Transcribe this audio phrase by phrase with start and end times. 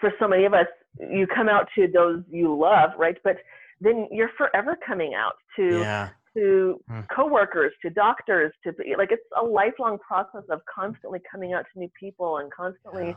[0.00, 0.66] for so many of us,
[0.98, 3.16] you come out to those you love, right?
[3.24, 3.38] But
[3.80, 6.08] then you're forever coming out to Yeah.
[6.34, 7.00] to Hmm.
[7.10, 11.88] coworkers, to doctors, to like it's a lifelong process of constantly coming out to new
[11.98, 13.16] people and constantly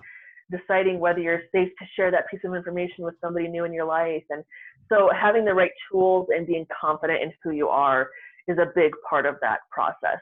[0.50, 3.86] deciding whether you're safe to share that piece of information with somebody new in your
[3.86, 4.23] life.
[4.30, 4.43] And
[4.88, 8.09] so having the right tools and being confident in who you are
[8.48, 10.20] is a big part of that process.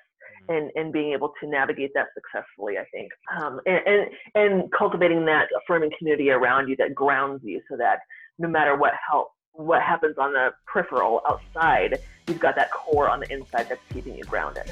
[0.50, 5.26] And, and being able to navigate that successfully, I think, um, and, and and cultivating
[5.26, 8.00] that affirming community around you that grounds you, so that
[8.40, 13.20] no matter what help what happens on the peripheral outside, you've got that core on
[13.20, 14.72] the inside that's keeping you grounded.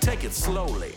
[0.00, 0.92] Take it slowly.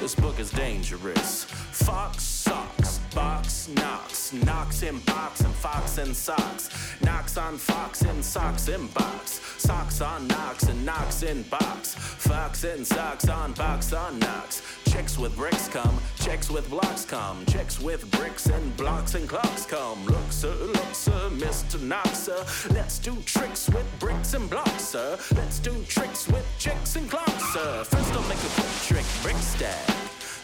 [0.00, 1.44] This book is dangerous.
[1.44, 6.70] Fox socks, box knocks, knocks in box and fox in socks,
[7.02, 12.64] knocks on fox in socks in box, socks on knocks and knocks in box, fox
[12.64, 14.62] in socks on box on knocks.
[14.86, 19.66] Chicks with bricks come, chicks with blocks come, chicks with bricks and blocks and clocks
[19.66, 20.04] come.
[20.06, 21.80] Look, sir, look, sir, Mr.
[21.80, 22.44] Knox, sir.
[22.74, 25.18] Let's do tricks with bricks and blocks, sir.
[25.34, 27.84] Let's do tricks with chicks and clocks, sir.
[27.84, 29.96] First, I'll make a quick trick, brick stack.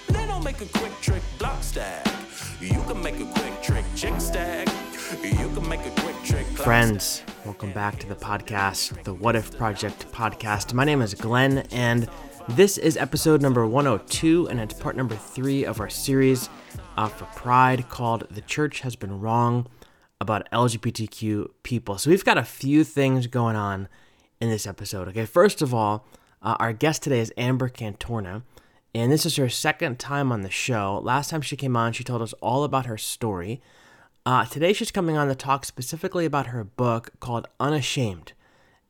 [0.08, 2.17] Then I'll make a quick trick, block stack.
[2.60, 4.66] You can make a quick trick, chick stack.
[5.22, 9.56] You can make a quick trick, Friends, welcome back to the podcast, the What If
[9.56, 10.74] Project podcast.
[10.74, 12.08] My name is Glenn, and
[12.48, 16.48] this is episode number 102, and it's part number three of our series
[16.96, 19.68] uh, for Pride called The Church Has Been Wrong
[20.20, 21.96] about LGBTQ people.
[21.96, 23.86] So we've got a few things going on
[24.40, 25.06] in this episode.
[25.08, 26.08] Okay, first of all,
[26.42, 28.42] uh, our guest today is Amber Cantorna,
[28.98, 31.00] and this is her second time on the show.
[31.04, 33.60] Last time she came on, she told us all about her story.
[34.26, 38.32] Uh, today, she's coming on to talk specifically about her book called Unashamed,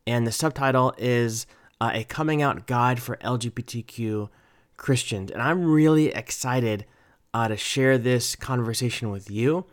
[0.06, 1.47] and the subtitle is
[1.81, 4.31] uh, A Coming Out Guide for LGBTQ
[4.78, 5.31] Christians.
[5.31, 6.87] And I'm really excited
[7.34, 9.67] uh, to share this conversation with you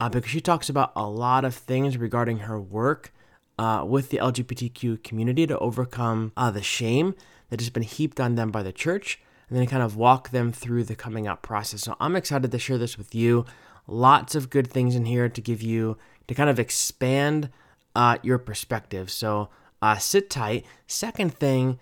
[0.00, 3.12] uh, because she talks about a lot of things regarding her work
[3.58, 7.14] uh, with the LGBTQ community to overcome uh, the shame
[7.50, 9.20] that has been heaped on them by the church
[9.54, 11.82] and then kind of walk them through the coming out process.
[11.82, 13.44] So I'm excited to share this with you.
[13.86, 17.50] Lots of good things in here to give you to kind of expand
[17.94, 19.12] uh, your perspective.
[19.12, 19.50] So
[19.80, 20.66] uh, sit tight.
[20.88, 21.78] Second thing,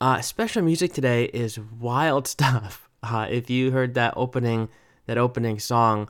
[0.00, 2.88] uh, special music today is wild stuff.
[3.02, 4.68] Uh, if you heard that opening,
[5.06, 6.08] that opening song,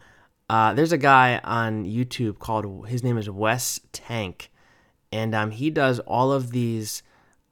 [0.51, 4.51] uh, there's a guy on YouTube called his name is Wes Tank,
[5.11, 7.03] and um, he does all of these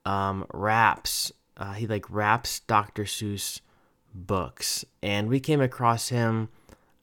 [0.04, 1.32] um, raps.
[1.56, 3.04] Uh, he like raps Dr.
[3.04, 3.60] Seuss
[4.14, 6.48] books, and we came across him.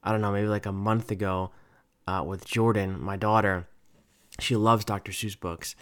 [0.03, 1.51] I don't know, maybe like a month ago,
[2.07, 3.67] uh, with Jordan, my daughter.
[4.39, 5.11] She loves Dr.
[5.11, 5.75] Seuss books,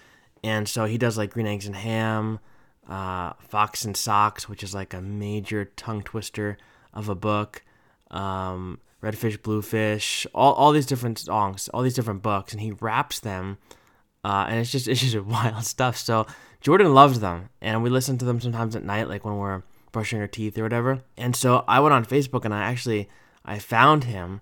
[0.43, 2.39] and so he does like Green Eggs and Ham,
[2.87, 6.57] uh, Fox and Socks, which is like a major tongue twister
[6.93, 7.63] of a book.
[8.11, 13.19] Um, Redfish, Bluefish, all, all these different songs, all these different books, and he raps
[13.19, 13.57] them,
[14.25, 15.95] uh, and it's just it's just wild stuff.
[15.95, 16.25] So
[16.61, 20.19] Jordan loves them, and we listen to them sometimes at night, like when we're brushing
[20.19, 21.01] our teeth or whatever.
[21.17, 23.09] And so I went on Facebook and I actually
[23.45, 24.41] I found him,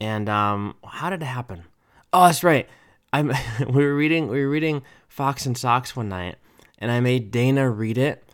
[0.00, 1.64] and um, how did it happen?
[2.12, 2.68] Oh, that's right.
[3.12, 3.28] I'm
[3.68, 6.36] we were reading we were reading Fox and Socks one night,
[6.78, 8.24] and I made Dana read it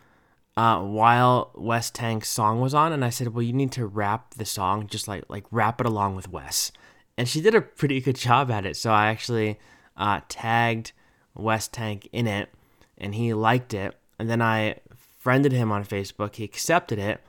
[0.57, 4.35] uh, while Wes Tank's song was on, and I said, "Well, you need to rap
[4.35, 6.71] the song, just like like rap it along with Wes."
[7.17, 8.75] And she did a pretty good job at it.
[8.77, 9.59] So I actually
[9.97, 10.91] uh, tagged
[11.33, 12.49] Wes Tank in it,
[12.97, 13.95] and he liked it.
[14.17, 14.77] And then I
[15.19, 16.35] friended him on Facebook.
[16.35, 17.21] He accepted it,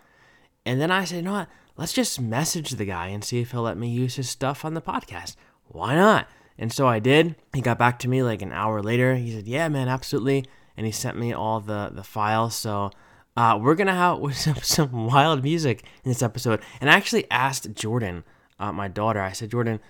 [0.64, 1.48] and then I said, "You know what?
[1.76, 4.74] Let's just message the guy and see if he'll let me use his stuff on
[4.74, 5.36] the podcast.
[5.66, 6.28] Why not?"
[6.58, 7.36] And so I did.
[7.52, 9.16] He got back to me like an hour later.
[9.16, 10.44] He said, "Yeah, man, absolutely."
[10.76, 12.54] And he sent me all the the files.
[12.54, 12.90] So
[13.36, 16.60] uh, we're gonna have some, some wild music in this episode.
[16.80, 18.24] And I actually asked Jordan,
[18.58, 19.20] uh, my daughter.
[19.20, 19.80] I said, Jordan,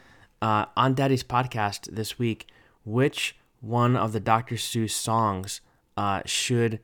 [0.43, 2.49] uh, on Daddy's podcast this week,
[2.85, 4.57] which one of the Dr.
[4.57, 5.61] Seuss songs
[5.97, 6.81] uh, should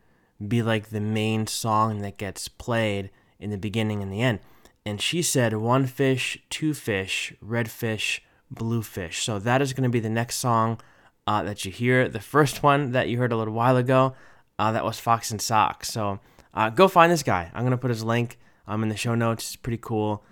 [0.46, 4.40] be like the main song that gets played in the beginning and the end?
[4.84, 8.22] And she said, "One fish, two fish, red fish."
[8.54, 9.24] blue fish.
[9.24, 10.80] So that is going to be the next song
[11.26, 12.08] uh, that you hear.
[12.08, 14.14] The first one that you heard a little while ago,
[14.58, 15.88] uh, that was Fox and Socks.
[15.88, 16.20] So
[16.54, 17.50] uh, go find this guy.
[17.54, 19.44] I'm going to put his link um, in the show notes.
[19.44, 20.24] It's pretty cool.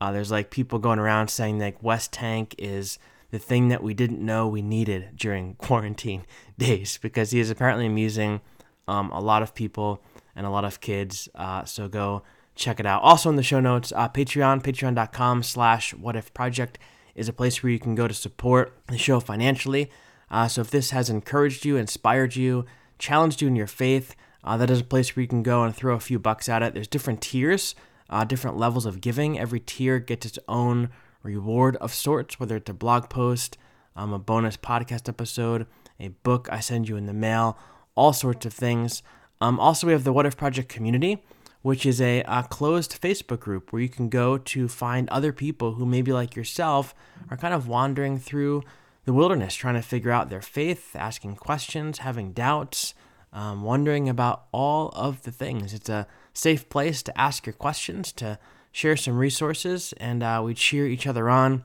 [0.00, 2.98] Uh, there's like people going around saying like Wes Tank is
[3.30, 6.24] the thing that we didn't know we needed during quarantine
[6.58, 8.40] days because he is apparently amusing
[8.88, 10.02] um, a lot of people
[10.34, 11.28] and a lot of kids.
[11.34, 12.22] Uh, so go
[12.54, 13.02] check it out.
[13.02, 16.78] Also in the show notes, uh, Patreon, patreon.com slash what if project
[17.14, 19.90] is a place where you can go to support the show financially.
[20.30, 22.64] Uh, so if this has encouraged you, inspired you,
[22.98, 25.74] challenged you in your faith, uh, that is a place where you can go and
[25.74, 26.74] throw a few bucks at it.
[26.74, 27.74] There's different tiers
[28.10, 29.38] uh, different levels of giving.
[29.38, 30.90] Every tier gets its own
[31.22, 33.58] reward of sorts, whether it's a blog post,
[33.96, 35.66] um, a bonus podcast episode,
[35.98, 37.58] a book I send you in the mail,
[37.94, 39.02] all sorts of things.
[39.40, 41.22] Um, also, we have the What If Project community,
[41.62, 45.74] which is a, a, closed Facebook group where you can go to find other people
[45.74, 46.94] who, maybe like yourself,
[47.30, 48.62] are kind of wandering through
[49.04, 52.94] the wilderness, trying to figure out their faith, asking questions, having doubts,
[53.32, 55.72] um, wondering about all of the things.
[55.74, 58.38] It's a safe place to ask your questions, to
[58.72, 61.64] share some resources, and uh, we cheer each other on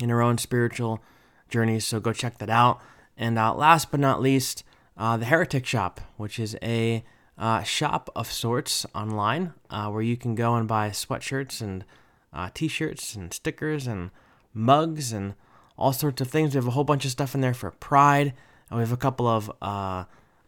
[0.00, 1.02] in our own spiritual
[1.48, 1.86] journeys.
[1.86, 2.80] So go check that out.
[3.16, 4.64] And uh, last but not least,
[4.96, 7.04] uh, the Heretic Shop, which is a
[7.38, 11.84] uh, shop of sorts online uh, where you can go and buy sweatshirts and
[12.32, 14.10] uh, t shirts and stickers and
[14.52, 15.34] mugs and
[15.78, 16.54] all sorts of things.
[16.54, 18.32] We have a whole bunch of stuff in there for Pride.
[18.68, 19.50] And we have a couple of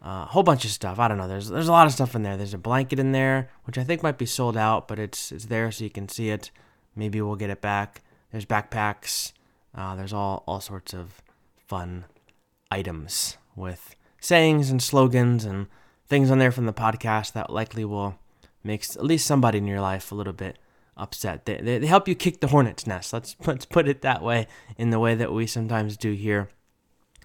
[0.02, 0.98] a uh, whole bunch of stuff.
[0.98, 1.26] I don't know.
[1.26, 2.36] There's there's a lot of stuff in there.
[2.36, 5.46] There's a blanket in there, which I think might be sold out, but it's it's
[5.46, 6.50] there so you can see it.
[6.94, 8.02] Maybe we'll get it back.
[8.30, 9.32] There's backpacks.
[9.74, 11.20] Uh, there's all all sorts of
[11.66, 12.04] fun
[12.70, 15.66] items with sayings and slogans and
[16.06, 18.18] things on there from the podcast that likely will
[18.62, 20.58] make at least somebody in your life a little bit
[20.96, 21.44] upset.
[21.44, 23.12] They, they, they help you kick the hornet's nest.
[23.12, 24.46] Let's let's put it that way
[24.76, 26.48] in the way that we sometimes do here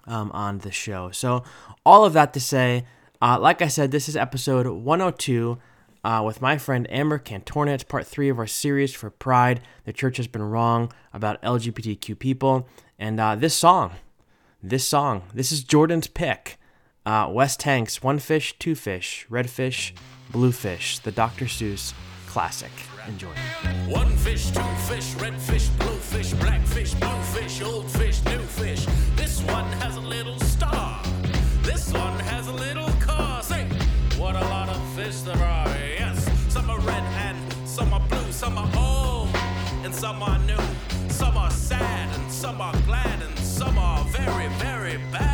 [0.06, 1.10] um, on the show.
[1.10, 1.44] So,
[1.84, 2.84] all of that to say,
[3.20, 5.58] uh, like I said, this is episode 102
[6.04, 7.74] uh, with my friend Amber Cantorna.
[7.74, 9.60] It's part three of our series for Pride.
[9.84, 12.68] The church has been wrong about LGBTQ people.
[12.98, 13.92] And uh, this song,
[14.62, 16.58] this song, this is Jordan's pick.
[17.06, 19.94] Uh, Wes Tank's, One Fish, Two Fish, Red Fish,
[20.30, 21.44] Blue Fish, the Dr.
[21.44, 21.92] Seuss
[22.26, 22.70] classic.
[23.06, 23.28] Enjoy.
[23.86, 28.38] One fish, two fish, red fish, blue fish, black fish, blue fish, old fish, new
[28.40, 28.86] fish.
[29.46, 31.00] One has a little star.
[31.62, 33.42] This one has a little car.
[33.42, 33.64] Say,
[34.18, 35.68] what a lot of fish there are.
[35.68, 39.28] Yes, some are red and some are blue, some are old
[39.84, 40.64] and some are new.
[41.08, 45.33] Some are sad and some are glad and some are very, very bad.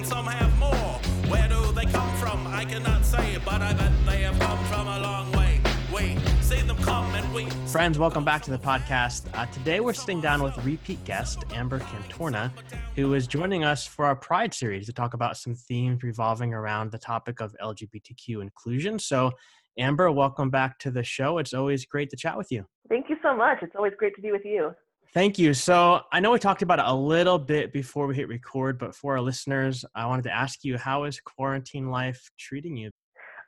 [0.00, 0.98] And some have more.
[1.30, 2.46] Where do they come from?
[2.46, 5.60] I cannot say, but I bet they have come from a long way.
[5.92, 7.50] Wait, see them come and we.
[7.68, 9.26] Friends, welcome back to the podcast.
[9.34, 12.50] Uh, today we're sitting down with repeat guest Amber Cantorna,
[12.96, 16.92] who is joining us for our Pride series to talk about some themes revolving around
[16.92, 18.98] the topic of LGBTQ inclusion.
[18.98, 19.32] So,
[19.78, 21.36] Amber, welcome back to the show.
[21.36, 22.64] It's always great to chat with you.
[22.88, 23.58] Thank you so much.
[23.60, 24.74] It's always great to be with you.
[25.12, 25.54] Thank you.
[25.54, 28.94] So I know we talked about it a little bit before we hit record, but
[28.94, 32.90] for our listeners, I wanted to ask you, how is quarantine life treating you?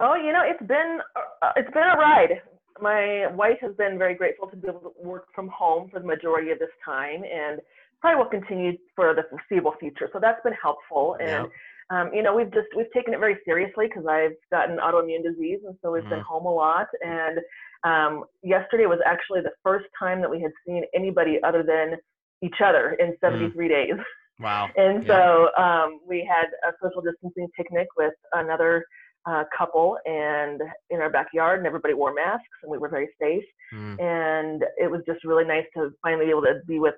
[0.00, 0.98] Oh, you know, it's been
[1.42, 2.42] uh, it's been a ride.
[2.80, 6.06] My wife has been very grateful to be able to work from home for the
[6.06, 7.60] majority of this time, and
[8.00, 10.08] probably will continue for the foreseeable future.
[10.12, 11.16] So that's been helpful.
[11.20, 11.46] And Yeah.
[11.90, 15.60] um, you know, we've just we've taken it very seriously because I've gotten autoimmune disease,
[15.64, 16.24] and so we've been Mhm.
[16.24, 16.88] home a lot.
[17.06, 17.38] And
[17.84, 21.96] um, yesterday was actually the first time that we had seen anybody other than
[22.42, 23.94] each other in 73 days.
[24.40, 24.70] Wow.
[24.76, 25.08] And Yeah.
[25.08, 28.84] so um, we had a social distancing picnic with another
[29.24, 33.44] uh, couple and in our backyard, and everybody wore masks, and we were very safe.
[33.72, 34.00] Mm.
[34.00, 36.94] And it was just really nice to finally be able to be with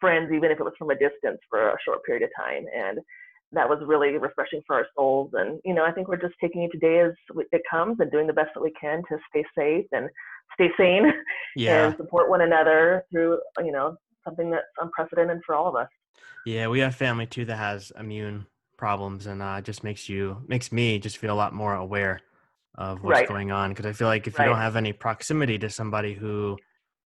[0.00, 2.64] friends, even if it was from a distance for a short period of time.
[2.74, 2.98] And
[3.52, 5.30] that was really refreshing for our souls.
[5.34, 7.12] And you know, I think we're just taking it today as
[7.52, 10.08] it comes and doing the best that we can to stay safe and
[10.54, 11.04] stay sane
[11.56, 11.86] Yeah.
[11.88, 15.88] and support one another through you know something that's unprecedented for all of us.
[16.46, 16.68] Yeah.
[16.68, 20.72] We have family too that has immune problems, and uh, it just makes you, makes
[20.72, 22.20] me just feel a lot more aware
[22.76, 23.28] of what's Right.
[23.28, 23.70] going on.
[23.70, 26.56] Because I feel like if you don't have any proximity to somebody who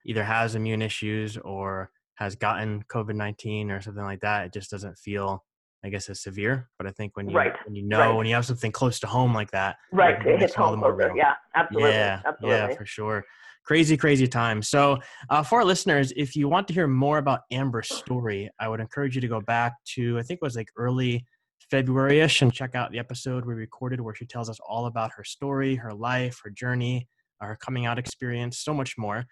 [0.04, 4.70] either has immune issues or has gotten COVID 19 or something like that, it just
[4.70, 5.44] doesn't feel,
[5.84, 6.68] I guess, as severe.
[6.78, 7.52] But I think when you, Right.
[7.64, 8.12] when you know, Right.
[8.16, 10.70] when you have something close to home like that, Right, it it hits all the
[10.76, 11.08] home more closer.
[11.08, 11.16] real.
[11.16, 12.58] Yeah, absolutely, Yeah, absolutely.
[12.58, 13.24] yeah, for sure.
[13.64, 14.60] Crazy, crazy time.
[14.62, 14.98] So,
[15.30, 18.80] uh, for our listeners, if you want to hear more about Amber's story, I would
[18.80, 21.24] encourage you to go back to I think it was like early
[21.70, 25.24] February-ish and check out the episode we recorded where she tells us all about her
[25.24, 27.08] story, her life, her journey,
[27.40, 29.24] uh, her coming out experience, so much more.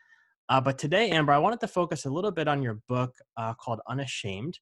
[0.48, 3.54] Uh, but today, Amber, I wanted to focus a little bit on your book uh,
[3.54, 4.58] called Unashamed.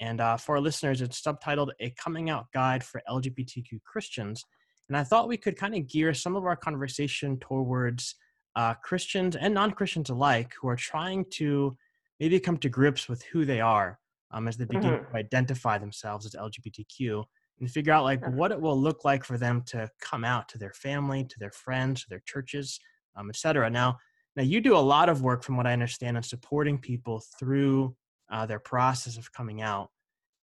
[0.00, 4.44] And uh, for our listeners, it's subtitled A Coming Out Guide for LGBTQ Christians.
[4.88, 8.14] And I thought we could kind of gear some of our conversation towards
[8.56, 11.76] uh, Christians and non Christians alike who are trying to
[12.20, 13.98] maybe come to grips with who they are
[14.30, 15.10] um, as they begin Mhm.
[15.10, 17.24] to identify themselves as LGBTQ
[17.60, 20.58] and figure out like what it will look like for them to come out to
[20.58, 22.78] their family, to their friends, to their churches,
[23.16, 23.68] um, etc.
[23.68, 23.98] Now,
[24.36, 27.96] now you do a lot of work, from what I understand, in supporting people through
[28.30, 29.90] uh, their process of coming out.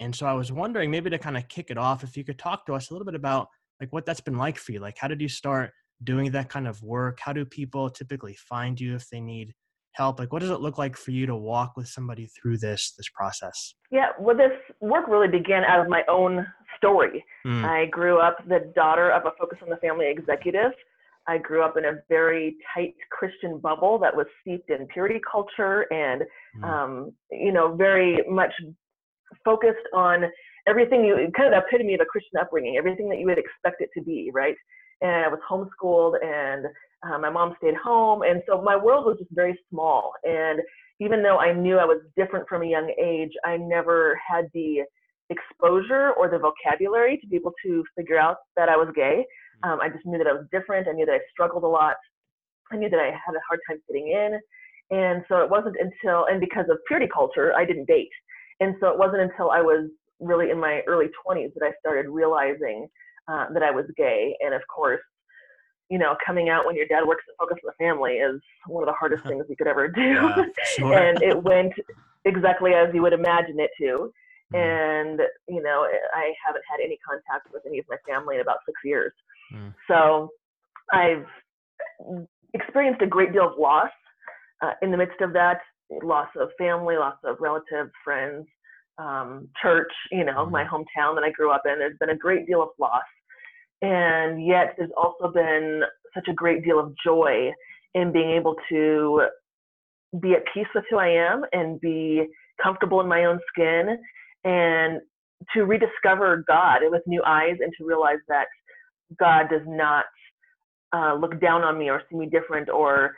[0.01, 2.39] And so I was wondering, maybe to kind of kick it off, if you could
[2.39, 3.49] talk to us a little bit about
[3.81, 4.81] like what that's been like for you.
[4.81, 5.71] Like, how did you start
[6.03, 7.19] doing that kind of work?
[7.21, 9.55] How do people typically find you if they need
[9.93, 10.19] help?
[10.19, 13.09] Like, what does it look like for you to walk with somebody through this this
[13.15, 13.75] process?
[13.91, 17.25] Yeah, well, this work really began out of my own story.
[17.47, 20.73] Mm, I grew up the daughter of a Focus on the Family executive.
[21.27, 25.87] I grew up in a very tight Christian bubble that was steeped in purity culture
[25.93, 26.23] and,
[26.59, 28.53] mm, um, you know, very much
[29.45, 30.25] focused on
[30.67, 33.81] everything you kind of the epitome of a Christian upbringing, everything that you would expect
[33.81, 34.57] it to be, right?
[35.01, 36.67] And I was homeschooled, and
[37.07, 40.13] uh, my mom stayed home, and so my world was just very small.
[40.25, 40.61] And
[41.01, 44.85] even though I knew I was different from a young age, I never had the
[45.31, 49.25] exposure or the vocabulary to be able to figure out that I was gay.
[49.63, 50.89] Um, I just knew that I was different.
[50.89, 51.97] I knew that I struggled a lot.
[52.73, 54.39] I knew that I had a hard time fitting in.
[54.91, 58.11] And so it wasn't until, and because of purity culture, I didn't date.
[58.61, 59.89] And so it wasn't until I was
[60.21, 62.87] really in my early 20s that I started realizing
[63.29, 64.37] uh, that I was gay.
[64.41, 65.01] And of course,
[65.91, 68.83] you know, coming out when your dad works at Focus on the Family is one
[68.83, 70.01] of the hardest things you could ever do.
[70.01, 70.45] yeah,
[70.77, 70.93] sure.
[70.99, 71.73] and it went
[72.25, 74.13] exactly as you would imagine it to.
[74.55, 78.41] Mm, And, you know, I haven't had any contact with any of my family in
[78.41, 79.13] about six years.
[79.53, 79.75] Mm.
[79.89, 80.31] So
[80.93, 81.27] I've
[82.55, 83.91] experienced a great deal of loss
[84.63, 85.61] uh, in the midst of that
[86.03, 88.47] loss of family, loss of relatives, friends,
[88.99, 90.51] um, church, you know, Mhm.
[90.51, 91.79] my hometown that I grew up in.
[91.79, 93.03] There's been a great deal of loss.
[93.83, 95.85] And yet there's also been
[96.15, 97.53] such a great deal of joy
[97.95, 99.29] in being able to
[100.21, 102.27] be at peace with who I am and be
[102.63, 103.99] comfortable in my own skin
[104.45, 105.01] and
[105.53, 108.47] to rediscover God with new eyes and to realize that
[109.19, 110.05] God does not
[110.95, 113.17] uh, look down on me or see me different or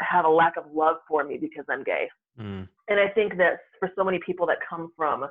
[0.00, 2.08] have a lack of love for me because I'm gay.
[2.38, 5.24] mm, And I think that for so many people that come from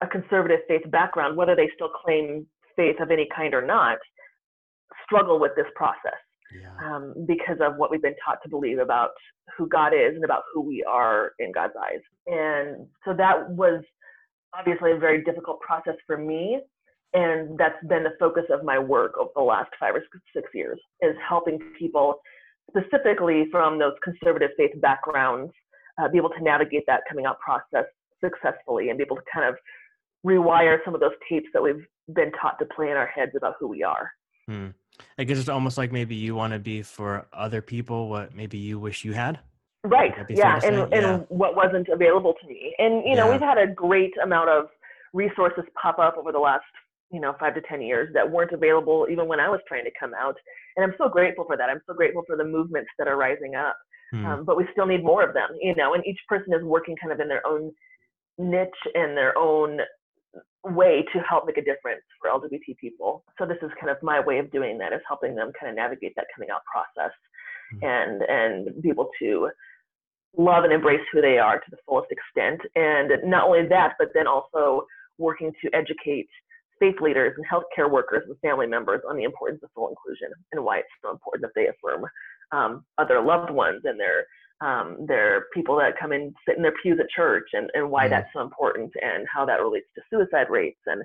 [0.00, 2.46] a conservative faith background, whether they still claim
[2.76, 3.98] faith of any kind or not,
[5.04, 6.18] struggle with this process
[6.60, 6.94] yeah.
[6.94, 9.10] um, because of what we've been taught to believe about
[9.56, 12.00] who God is and about who we are in God's eyes.
[12.26, 13.82] And so that was
[14.56, 16.60] obviously a very difficult process for me.
[17.14, 20.78] And that's been the focus of my work over the last five or six years
[21.00, 22.20] is helping people
[22.70, 25.52] specifically from those conservative faith backgrounds
[25.98, 27.86] uh, be able to navigate that coming out process
[28.22, 29.56] successfully and be able to kind of
[30.26, 33.54] rewire some of those tapes that we've been taught to play in our heads about
[33.58, 34.10] who we are.
[34.50, 34.74] Mm.
[35.18, 38.58] I guess it's almost like maybe you want to be for other people what maybe
[38.58, 39.38] you wish you had.
[39.84, 40.10] Right.
[40.10, 40.60] Would that be fair Yeah.
[40.64, 41.16] And, and Yeah.
[41.28, 42.74] what wasn't available to me.
[42.78, 43.32] And, you know, Yeah.
[43.32, 44.68] we've had a great amount of
[45.14, 46.64] resources pop up over the last,
[47.10, 49.90] you know, five to 10 years that weren't available even when I was trying to
[49.98, 50.36] come out.
[50.76, 51.70] And I'm so grateful for that.
[51.70, 53.76] I'm so grateful for the movements that are rising up.
[54.14, 56.62] Mm, Um, but we still need more of them, you know, and each person is
[56.62, 57.72] working kind of in their own
[58.38, 59.80] niche and their own
[60.64, 63.24] way to help make a difference for LGBT people.
[63.38, 65.76] So this is kind of my way of doing that is helping them kind of
[65.76, 67.12] navigate that coming out process
[67.74, 67.82] Mhm.
[67.82, 69.50] and and be able to
[70.36, 72.60] love and embrace who they are to the fullest extent.
[72.76, 74.86] And not only that, but then also
[75.18, 76.28] working to educate
[76.80, 80.64] faith leaders and healthcare workers and family members on the importance of full inclusion and
[80.64, 82.04] why it's so important that they affirm
[82.52, 84.24] um, other loved ones and their
[84.60, 88.06] um, their people that come and sit in their pews at church and, and why
[88.06, 88.10] Mm.
[88.10, 91.02] that's so important and how that relates to suicide rates and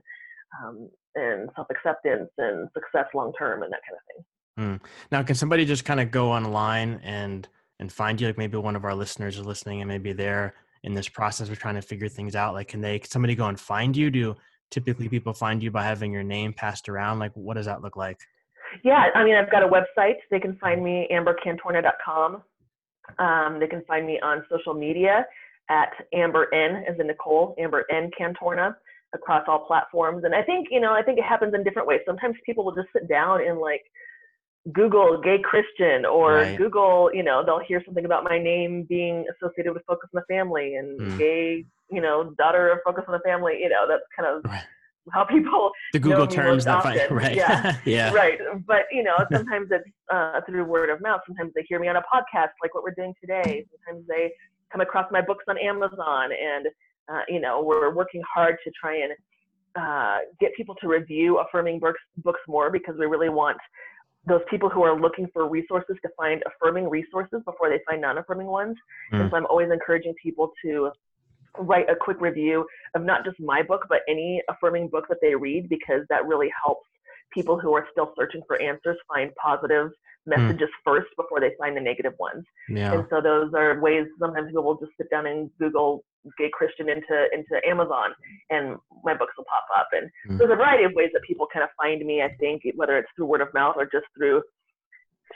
[0.63, 4.79] um, and self acceptance and success long term and that kind of thing.
[4.81, 4.87] mm.
[5.11, 7.47] Now, can somebody just kind of go online and
[7.79, 8.27] and find you?
[8.27, 11.57] Like maybe one of our listeners is listening, and maybe they're in this process of
[11.59, 12.53] trying to figure things out.
[12.55, 12.97] Like, can they?
[12.99, 14.09] Can somebody go and find you?
[14.09, 14.35] Do
[14.73, 17.19] typically people find you by having your name passed around?
[17.19, 18.19] Like, what does that look like?
[18.83, 20.15] Yeah, I mean, I've got a website.
[20.31, 22.41] They can find me ambercantorna.com.
[23.19, 25.25] Um, they can find me on social media
[25.69, 28.75] at Amber N, as in Nicole, Amber N Cantorna,
[29.13, 30.23] across all platforms.
[30.23, 32.01] And I think, you know, I think it happens in different ways.
[32.05, 33.83] Sometimes people will just sit down and like
[34.71, 36.57] Google gay Christian or Right.
[36.57, 40.33] Google, you know, they'll hear something about my name being associated with Focus on the
[40.33, 41.17] Family and Mm.
[41.17, 43.59] gay, you know, daughter of Focus on the Family.
[43.61, 44.63] You know, that's kind of Right.
[45.11, 47.17] how people The Google terms that find often.
[47.17, 47.35] right.
[47.35, 47.75] Yeah.
[47.85, 48.13] yeah.
[48.13, 48.39] Right.
[48.65, 51.21] But you know, sometimes it's uh, through word of mouth.
[51.27, 53.65] Sometimes they hear me on a podcast like what we're doing today.
[53.85, 54.31] Sometimes they
[54.71, 56.67] come across my books on Amazon, and
[57.11, 59.11] uh, you know, we're working hard to try and
[59.75, 63.57] uh, get people to review affirming books books more because we really want
[64.25, 68.47] those people who are looking for resources to find affirming resources before they find non-affirming
[68.47, 68.77] ones.
[69.11, 69.21] Mm.
[69.21, 70.91] And so I'm always encouraging people to
[71.59, 72.65] write a quick review
[72.95, 76.49] of not just my book, but any affirming book that they read, because that really
[76.63, 76.87] helps
[77.33, 79.89] people who are still searching for answers find positive.
[80.25, 80.83] Messages mm.
[80.85, 82.43] first before they find the negative ones.
[82.69, 82.93] Yeah.
[82.93, 86.03] And so those are ways sometimes people will just sit down and Google
[86.37, 88.11] gay Christian into into Amazon
[88.49, 89.89] and my books will pop up.
[89.91, 90.37] And mm.
[90.37, 93.09] there's a variety of ways that people kind of find me, I think, whether it's
[93.15, 94.41] through word of mouth or just through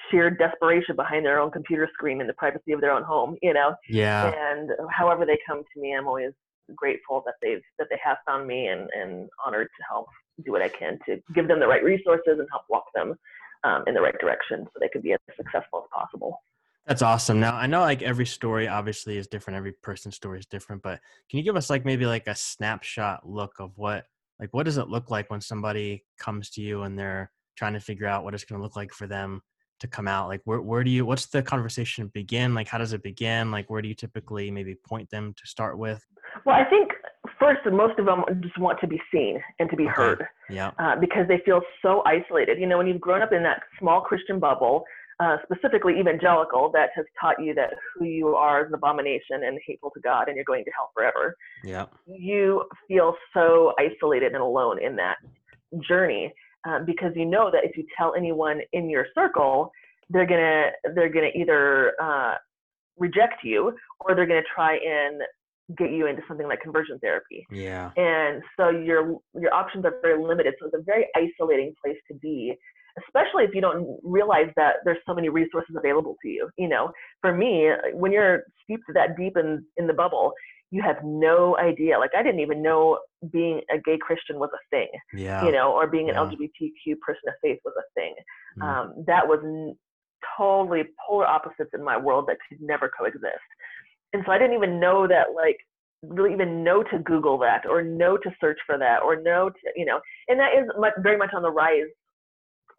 [0.10, 3.54] sheer desperation behind their own computer screen in the privacy of their own home, you
[3.54, 3.76] know?
[3.90, 4.32] Yeah.
[4.52, 6.34] And however they come to me, I'm always
[6.76, 10.08] grateful that they've that they have found me and, and honored to help
[10.46, 13.16] do what I can to give them the right resources and help walk them
[13.64, 16.40] um, in the right direction so they could be as successful as possible.
[16.88, 17.42] That's awesome.
[17.42, 19.58] Now I know like every story obviously is different.
[19.58, 23.28] Every person's story is different, but can you give us like maybe like a snapshot
[23.28, 24.06] look of what
[24.40, 27.80] like what does it look like when somebody comes to you and they're trying to
[27.82, 29.42] figure out what it's going to look like for them
[29.82, 30.30] to come out?
[30.30, 32.54] Like where where do you what's the conversation begin?
[32.54, 33.52] Like how does it begin?
[33.52, 36.02] Like where do you typically maybe point them to start with?
[36.46, 36.92] Well, I think
[37.40, 39.94] first most of them just want to be seen and to be okay.
[39.94, 40.26] heard.
[40.50, 40.72] Yeah.
[40.80, 42.60] Uh, because they feel so isolated.
[42.60, 44.84] You know, when you've grown up in that small Christian bubble,
[45.20, 49.60] uh, specifically evangelical, that has taught you that who you are is an abomination and
[49.66, 51.36] hateful to God, and you're going to hell forever.
[51.64, 51.86] Yeah.
[52.06, 55.18] You feel so isolated and alone in that
[55.88, 56.34] journey
[56.66, 59.72] um, because you know that if you tell anyone in your circle,
[60.10, 62.36] they're gonna they're gonna either uh,
[62.98, 65.22] reject you or they're gonna try and
[65.76, 67.46] get you into something like conversion therapy.
[67.52, 67.92] Yeah.
[67.98, 70.54] And so your your options are very limited.
[70.60, 72.54] So it's a very isolating place to be,
[73.06, 76.50] especially if you don't realize that there's so many resources available to you.
[76.58, 80.32] You know, for me, when you're steeped that deep in in the bubble,
[80.72, 82.00] you have no idea.
[82.00, 83.00] Like I didn't even know
[83.32, 84.88] being a gay Christian was a thing.
[85.14, 85.46] Yeah.
[85.46, 86.22] You know, or being an yeah.
[86.22, 88.16] LGBTQ person of faith was a thing.
[88.60, 88.64] Mm.
[88.64, 89.76] Um, that was n-
[90.38, 93.24] totally polar opposites in my world that could never coexist
[94.18, 95.58] and so I didn't even know that like
[96.02, 99.72] really even know to Google that or know to search for that or know to
[99.76, 101.86] you know, and that is much, very much on the rise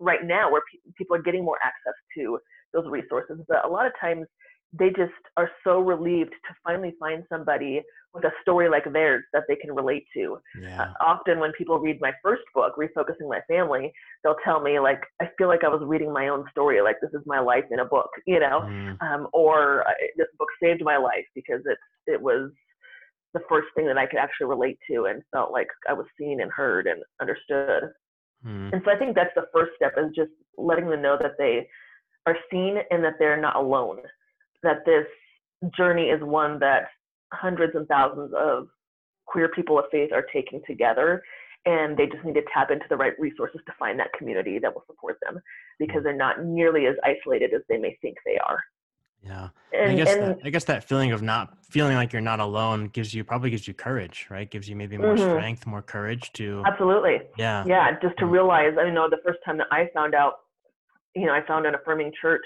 [0.00, 2.40] right now where pe- people are getting more access to
[2.74, 3.38] those resources.
[3.46, 4.26] But a lot of times
[4.72, 7.82] they just are so relieved to finally find somebody
[8.14, 10.38] with a story like theirs that they can relate to.
[10.60, 10.82] Yeah.
[10.82, 15.00] Uh, often when people read my first book, Refocusing My Family, they'll tell me like,
[15.20, 17.80] I feel like I was reading my own story, like this is my life in
[17.80, 19.00] a book, you know, mm.
[19.02, 22.50] um, or uh, this book saved my life because it it was
[23.34, 26.40] the first thing that I could actually relate to and felt like I was seen
[26.40, 27.90] and heard and understood.
[28.44, 28.72] Mm.
[28.72, 31.68] And so I think that's the first step is just letting them know that they
[32.26, 33.98] are seen and that they're not alone,
[34.62, 35.06] that this
[35.76, 36.84] journey is one that
[37.32, 38.68] hundreds and thousands of
[39.26, 41.22] queer people of faith are taking together
[41.66, 44.74] and they just need to tap into the right resources to find that community that
[44.74, 45.40] will support them
[45.78, 48.60] because they're not nearly as isolated as they may think they are.
[49.22, 49.48] Yeah.
[49.72, 52.40] And, I guess and, that, I guess that feeling of not feeling like you're not
[52.40, 54.48] alone gives you probably gives you courage right?
[54.48, 55.36] Gives you maybe more mm-hmm.
[55.36, 57.18] strength more courage to absolutely.
[57.36, 57.64] Yeah.
[57.66, 60.34] Yeah just to realize I know the first time that I found out
[61.16, 62.44] you know I found an affirming church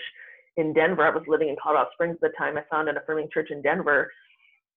[0.57, 3.29] in Denver I was living in Colorado Springs at the time I found an affirming
[3.33, 4.11] church in Denver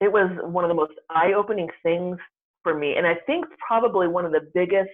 [0.02, 2.18] it was one of the most eye-opening things
[2.64, 4.90] for me and i think probably one of the biggest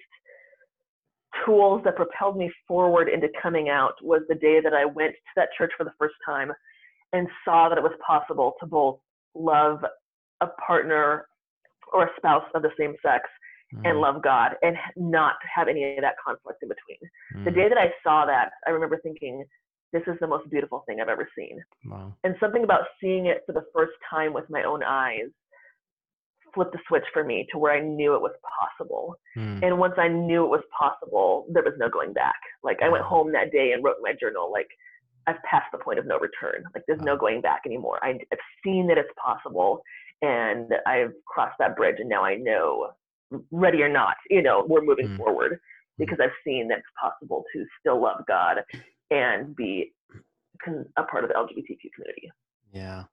[1.45, 5.31] tools that propelled me forward into coming out was the day that i went to
[5.35, 6.51] that church for the first time
[7.13, 8.99] and saw that it was possible to both
[9.35, 9.79] love
[10.41, 11.25] a partner
[11.93, 13.23] or a spouse of the same sex
[13.73, 13.81] mm.
[13.89, 17.45] and love god and not have any of that conflict in between mm.
[17.45, 19.43] the day that i saw that i remember thinking
[19.93, 21.61] this is the most beautiful thing I've ever seen.
[21.85, 22.13] Wow.
[22.23, 25.29] And something about seeing it for the first time with my own eyes
[26.53, 29.15] flipped the switch for me to where I knew it was possible.
[29.37, 29.63] Mm.
[29.63, 32.35] And once I knew it was possible, there was no going back.
[32.63, 34.67] Like I went home that day and wrote in my journal, like,
[35.27, 36.63] I've passed the point of no return.
[36.73, 37.13] Like there's wow.
[37.13, 37.99] no going back anymore.
[38.01, 39.81] I, have seen that it's possible
[40.21, 42.89] and I've crossed that bridge and now I know,
[43.51, 45.17] ready or not, you know, we're moving mm.
[45.17, 46.03] forward hmm.
[46.03, 48.57] because I've seen that it's possible to still love God
[49.11, 49.93] and be
[50.97, 52.31] a part of the LGBTQ community.
[52.73, 53.03] Yeah.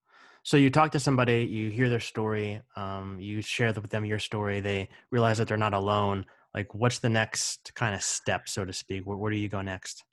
[0.42, 4.18] So you talk to somebody, you hear their story, um, you share with them your
[4.18, 4.60] story.
[4.60, 6.24] They realize that they're not alone.
[6.54, 9.04] Like, what's the next kind of step, so to speak?
[9.04, 10.04] Where, where do you go next?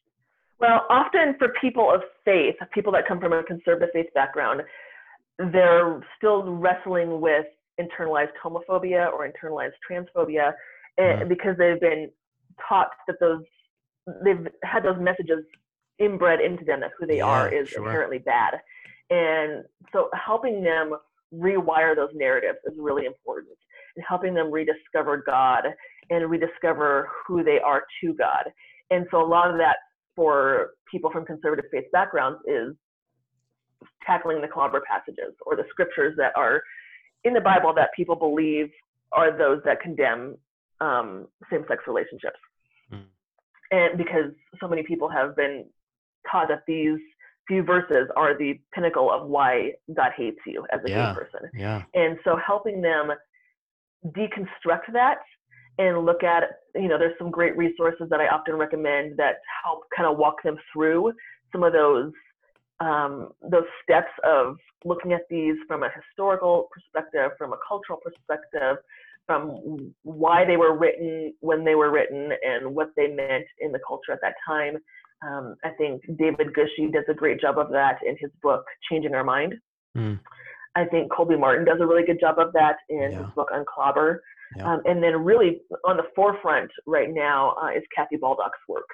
[0.59, 4.61] Well, often for people of faith, people that come from a conservative faith background,
[5.37, 7.45] they're still wrestling with
[7.79, 10.53] internalized homophobia or internalized transphobia
[10.99, 11.27] mm.
[11.27, 12.09] because they've been
[12.67, 13.43] taught that those
[14.23, 15.43] they've had those messages
[15.99, 17.85] inbred into them that who they yeah, are is sure.
[17.85, 18.55] inherently bad.
[19.09, 20.95] And so helping them
[21.33, 23.57] rewire those narratives is really important
[23.95, 25.63] and helping them rediscover God
[26.09, 28.45] and rediscover who they are to God.
[28.91, 29.77] And so a lot of that
[30.15, 32.73] for people from conservative faith backgrounds is
[34.05, 36.61] tackling the clobber passages or the scriptures that are
[37.23, 38.69] in the Bible that people believe
[39.11, 40.37] are those that condemn
[40.81, 42.37] um, same-sex relationships.
[42.93, 43.03] Mm.
[43.71, 45.65] And because so many people have been
[46.31, 46.99] taught that these
[47.47, 51.13] few verses are the pinnacle of why God hates you as a yeah.
[51.13, 51.49] gay person.
[51.53, 51.83] Yeah.
[51.93, 53.11] And so helping them
[54.07, 55.19] deconstruct that
[55.77, 59.83] and look at, you know, there's some great resources that I often recommend that help
[59.95, 61.13] kind of walk them through
[61.51, 62.11] some of those
[62.81, 68.77] um, those steps of looking at these from a historical perspective, from a cultural perspective,
[69.25, 73.79] from why they were written, when they were written, and what they meant in the
[73.87, 74.75] culture at that time.
[75.25, 79.13] Um, I think David Gushee does a great job of that in his book, Changing
[79.13, 79.55] Our Mind.
[79.97, 80.19] Mm.
[80.75, 83.17] I think Colby Martin does a really good job of that in yeah.
[83.19, 84.19] his book Unclobber.
[84.57, 84.73] Yeah.
[84.73, 88.85] Um, and then, really, on the forefront right now uh, is Kathy Baldock's work.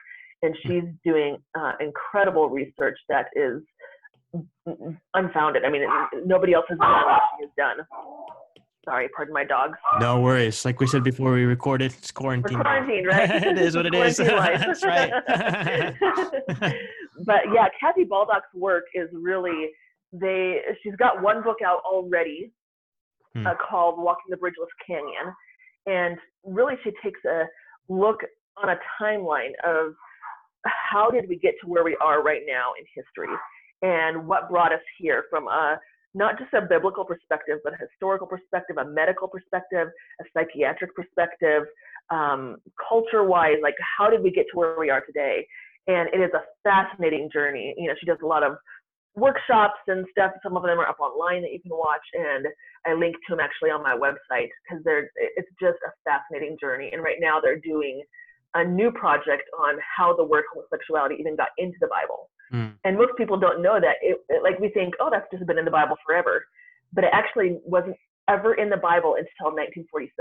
[0.43, 3.62] And she's doing uh, incredible research that is
[5.13, 5.65] unfounded.
[5.65, 5.84] I mean,
[6.25, 7.86] nobody else has done what she has done.
[8.86, 9.78] Sorry, pardon my dogs.
[10.00, 10.65] No worries.
[10.65, 12.58] Like we said before we recorded, it's quarantine.
[12.58, 13.30] We're quarantine, right?
[13.44, 14.17] it is what it is.
[14.17, 15.12] That's right.
[17.26, 19.70] but yeah, Kathy Baldock's work is really
[20.12, 20.62] they.
[20.82, 22.52] She's got one book out already
[23.36, 23.46] hmm.
[23.46, 25.32] uh, called "Walking the Bridgeless Canyon,"
[25.86, 27.44] and really she takes a
[27.88, 28.22] look
[28.58, 29.94] on a timeline of
[30.65, 33.36] how did we get to where we are right now in history
[33.82, 35.80] and what brought us here from a
[36.13, 39.88] not just a biblical perspective, but a historical perspective, a medical perspective,
[40.19, 41.63] a psychiatric perspective,
[42.10, 42.58] um,
[42.89, 45.45] culture wise, like how did we get to where we are today?
[45.88, 47.74] And it is a fascinating journey.
[47.78, 48.58] You know, she does a lot of
[49.15, 50.32] workshops and stuff.
[50.43, 52.47] Some of them are up online that you can watch, and
[52.86, 56.89] I link to them actually on my website because they're it's just a fascinating journey.
[56.93, 58.04] And right now they're doing
[58.54, 62.30] a new project on how the word homosexuality even got into the Bible.
[62.53, 62.73] Mm.
[62.83, 63.95] And most people don't know that.
[64.01, 66.45] It, it, like we think, oh, that's just been in the Bible forever,
[66.93, 67.95] but it actually wasn't
[68.27, 70.11] ever in the Bible until 1946,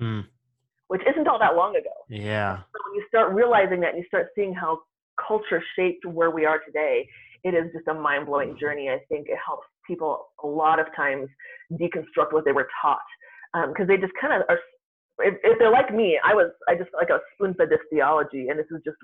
[0.00, 0.24] mm.
[0.88, 1.94] which isn't all that long ago.
[2.08, 2.58] Yeah.
[2.58, 4.80] So when you start realizing that and you start seeing how
[5.26, 7.08] culture shaped where we are today,
[7.42, 8.88] it is just a mind blowing journey.
[8.88, 11.28] I think it helps people a lot of times
[11.72, 12.98] deconstruct what they were taught
[13.68, 14.58] because um, they just kind of are.
[15.20, 17.78] If, if, they're like me, I was I just like I was spoon fed this
[17.92, 18.96] theology, and this is just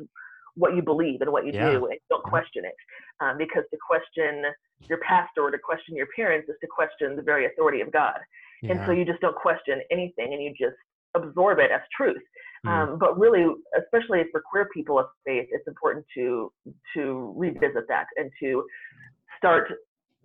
[0.54, 1.70] what you believe and what you yeah.
[1.70, 2.74] do, and don't question it.
[3.20, 4.44] Um, because to question
[4.88, 8.18] your pastor or to question your parents is to question the very authority of God.
[8.62, 8.72] Yeah.
[8.72, 10.76] And so you just don't question anything, and you just
[11.14, 12.22] absorb it as truth.
[12.66, 12.70] Mm.
[12.70, 13.46] Um, but really,
[13.78, 16.52] especially for queer people of faith, it's important to
[16.94, 18.64] to revisit that and to
[19.38, 19.72] start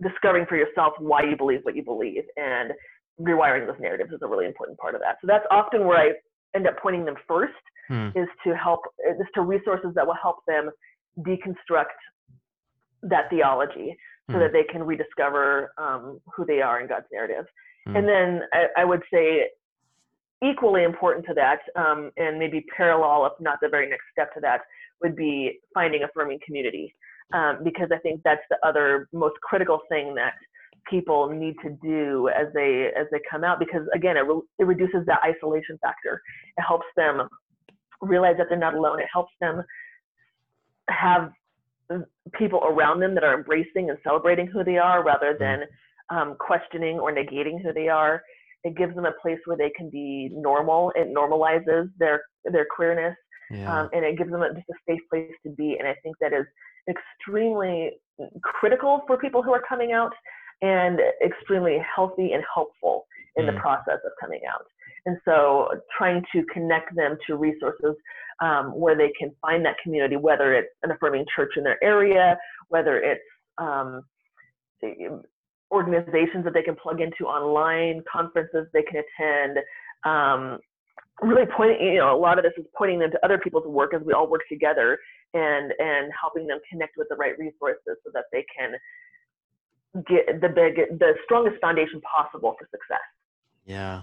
[0.02, 2.74] discovering for yourself why you believe what you believe and
[3.22, 5.16] rewiring those narratives is a really important part of that.
[5.22, 6.12] So that's often where I
[6.56, 7.54] end up pointing them first
[7.88, 8.10] hmm.
[8.16, 10.70] is to help is to resources that will help them
[11.20, 11.96] deconstruct
[13.04, 13.96] that theology
[14.30, 14.40] so hmm.
[14.40, 17.46] that they can rediscover um, who they are in God's narrative.
[17.88, 17.96] Hmm.
[17.98, 19.50] And then I, I, would say
[20.44, 24.40] equally important to that, um, and maybe parallel, if not the very next step to
[24.42, 24.62] that,
[25.02, 26.94] would be finding affirming community.
[27.34, 30.34] Um, because I think that's the other most critical thing that
[30.90, 34.64] people need to do as they as they come out because again it, re- it
[34.66, 36.22] reduces that isolation factor.
[36.58, 37.28] It helps them
[38.02, 39.00] realize that they're not alone.
[39.00, 39.64] It helps them
[40.90, 41.32] have
[42.34, 45.44] people around them that are embracing and celebrating who they are rather mm-hmm.
[45.44, 45.64] than
[46.10, 48.22] um, questioning or negating who they are.
[48.64, 50.92] It gives them a place where they can be normal.
[50.96, 53.16] It normalizes their their queerness
[53.52, 53.82] yeah.
[53.82, 56.16] um, and it gives them a, just a safe place to be and i think
[56.20, 56.46] that is
[56.90, 57.92] extremely
[58.42, 60.14] critical for people who are coming out
[60.62, 63.54] and extremely healthy and helpful in mm.
[63.54, 64.66] the process of coming out.
[65.06, 67.96] And so trying to connect them to resources
[68.42, 72.38] um, where they can find that community, whether it's an affirming church in their area,
[72.70, 73.22] whether it's
[73.58, 74.02] um,
[75.72, 79.60] organizations that they can plug into online, conferences they can attend.
[80.06, 80.60] Um,
[81.22, 83.94] really pointing, you know, a lot of this is pointing them to other people's work
[83.94, 85.00] as we all work together
[85.34, 88.74] and and helping them connect with the right resources so that they can
[90.08, 93.00] get the big the strongest foundation possible for success.
[93.66, 94.02] Yeah.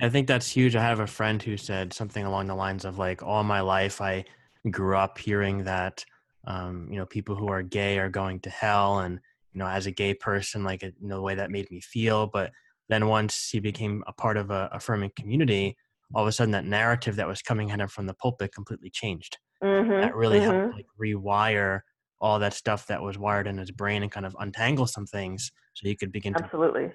[0.00, 0.74] I think that's huge.
[0.74, 4.00] I have a friend who said something along the lines of like all my life
[4.00, 4.24] i
[4.70, 6.04] grew up hearing that
[6.44, 9.18] um, you know people who are gay are going to hell and
[9.52, 12.26] you know as a gay person like you know the way that made me feel.
[12.26, 12.52] But
[12.88, 15.76] then once he became a part of a affirming community
[16.14, 18.90] all of a sudden that narrative that was coming kind of from the pulpit completely
[18.90, 19.38] changed.
[19.62, 20.50] Mm-hmm, that really mm-hmm.
[20.50, 21.80] helped like rewire
[22.22, 25.52] all that stuff that was wired in his brain and kind of untangle some things
[25.74, 26.90] so he could begin to absolutely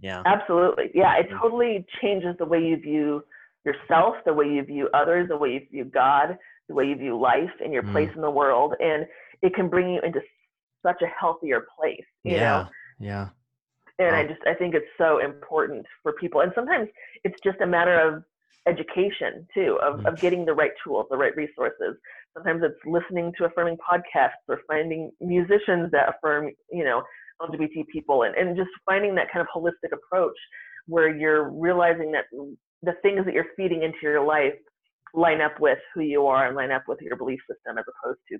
[0.00, 3.24] yeah absolutely yeah it totally changes the way you view
[3.64, 6.38] yourself the way you view others the way you view god
[6.70, 7.92] the way you view life and your Mm.
[7.92, 9.06] place in the world, and
[9.42, 10.20] it can bring you into
[10.86, 12.06] such a healthier place.
[12.22, 12.40] You yeah.
[12.40, 12.68] know,
[13.00, 13.28] Yeah.
[13.98, 16.88] and I just I think it's so important for people, and sometimes
[17.24, 18.22] it's just a matter of
[18.70, 21.96] education too, of, of getting the right tools, the right resources.
[22.34, 27.02] Sometimes it's listening to affirming podcasts or finding musicians that affirm, you know,
[27.42, 30.36] LGBT people, and, and just finding that kind of holistic approach
[30.86, 32.24] where you're realizing that
[32.82, 34.54] the things that you're feeding into your life
[35.14, 38.20] line up with who you are and line up with your belief system as opposed
[38.30, 38.38] to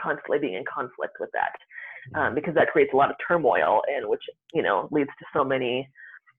[0.00, 4.08] constantly being in conflict with that um, because that creates a lot of turmoil and
[4.08, 4.22] which
[4.54, 5.88] you know leads to so many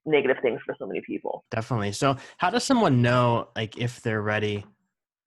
[0.06, 1.92] negative things for so many people Definitely.
[1.92, 4.66] So, how does someone know like if they're ready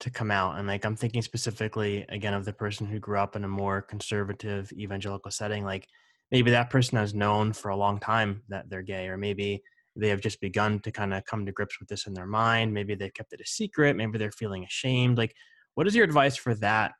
[0.01, 0.59] to come out?
[0.59, 3.81] And like I'm thinking specifically again of the person who grew up in a more
[3.81, 5.65] conservative evangelical setting.
[5.65, 5.87] Like
[6.31, 9.63] maybe that person has known for a long time that they're gay, or maybe
[9.95, 12.75] they have just begun to kind of come to grips with this in their mind.
[12.75, 13.97] Maybe they've kept it a secret.
[13.97, 15.17] Maybe they're feeling ashamed.
[15.17, 15.35] Like,
[15.75, 16.93] what is your advice for that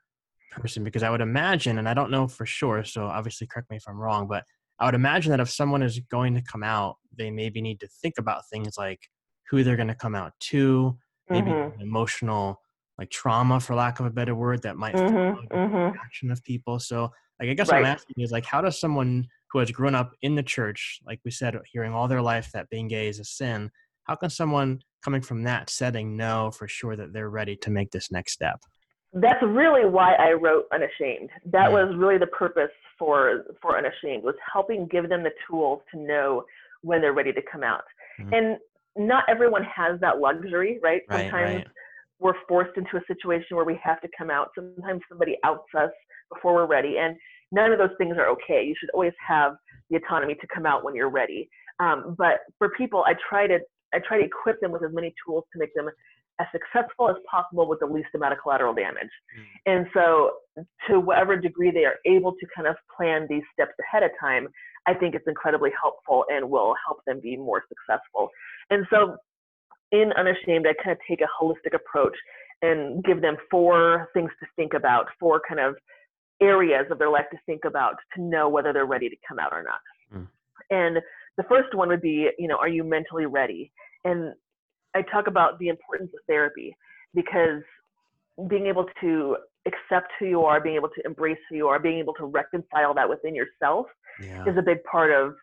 [0.51, 0.85] person?
[0.85, 3.85] Because I would imagine, and I don't know for sure, so obviously correct me if
[3.87, 4.45] I'm wrong, but
[4.79, 7.89] I would imagine that if someone is going to come out, they maybe need to
[7.89, 9.09] think about things like
[9.51, 10.99] who they're going to come out to,
[11.31, 11.81] maybe Mhm.
[11.81, 12.61] emotional
[12.99, 15.93] like trauma, for lack of a better word, that might follow Mhm, the mhm.
[15.93, 16.79] reaction of people.
[16.79, 19.95] So, like, I guess what I'm asking is like, how does someone who has grown
[19.95, 23.19] up in the church, like we said, hearing all their life that being gay is
[23.21, 23.71] a sin,
[24.05, 27.91] how can someone coming from that setting know for sure that they're ready to make
[27.93, 28.61] this next step?
[29.13, 31.73] that's really why i wrote unashamed that Mm.
[31.73, 36.45] was really the purpose for for unashamed was helping give them the tools to know
[36.83, 37.85] when they're ready to come out
[38.19, 38.33] Mhm.
[38.37, 38.59] and
[38.97, 41.67] not everyone has that luxury right Right, sometimes right.
[42.19, 44.51] we're forced into a situation where we have to come out.
[44.55, 45.91] Sometimes somebody outs us
[46.33, 47.15] before we're ready, and
[47.53, 48.63] none of those things are okay.
[48.65, 49.57] You should always have
[49.91, 51.51] the autonomy to come out when you're ready.
[51.79, 53.61] Um, but for people, I try to
[53.95, 55.89] I try to equip them with as many tools to make them
[56.39, 59.11] as successful as possible with the least amount of collateral damage.
[59.39, 59.73] Mm.
[59.73, 64.03] And so, to whatever degree they are able to kind of plan these steps ahead
[64.03, 64.49] of time,
[64.87, 68.29] I think it's incredibly helpful and will help them be more successful.
[68.71, 69.17] And so,
[69.93, 72.17] in Unashamed, I kind of take a holistic approach
[72.63, 75.77] and give them four things to think about, four kind of
[76.41, 79.53] areas of their life to think about to know whether they're ready to come out
[79.53, 79.81] or not.
[80.15, 80.29] Mm.
[80.71, 80.97] And
[81.37, 83.73] the first one would be, you know, are you mentally ready?
[84.05, 84.35] And
[84.97, 86.75] I talk about the importance of therapy
[87.15, 87.63] because
[88.49, 89.37] being able to
[89.71, 92.95] accept who you are, being able to embrace who you are, being able to reconcile
[92.95, 93.87] that within yourself
[94.21, 94.45] Yeah.
[94.51, 95.35] is a big part of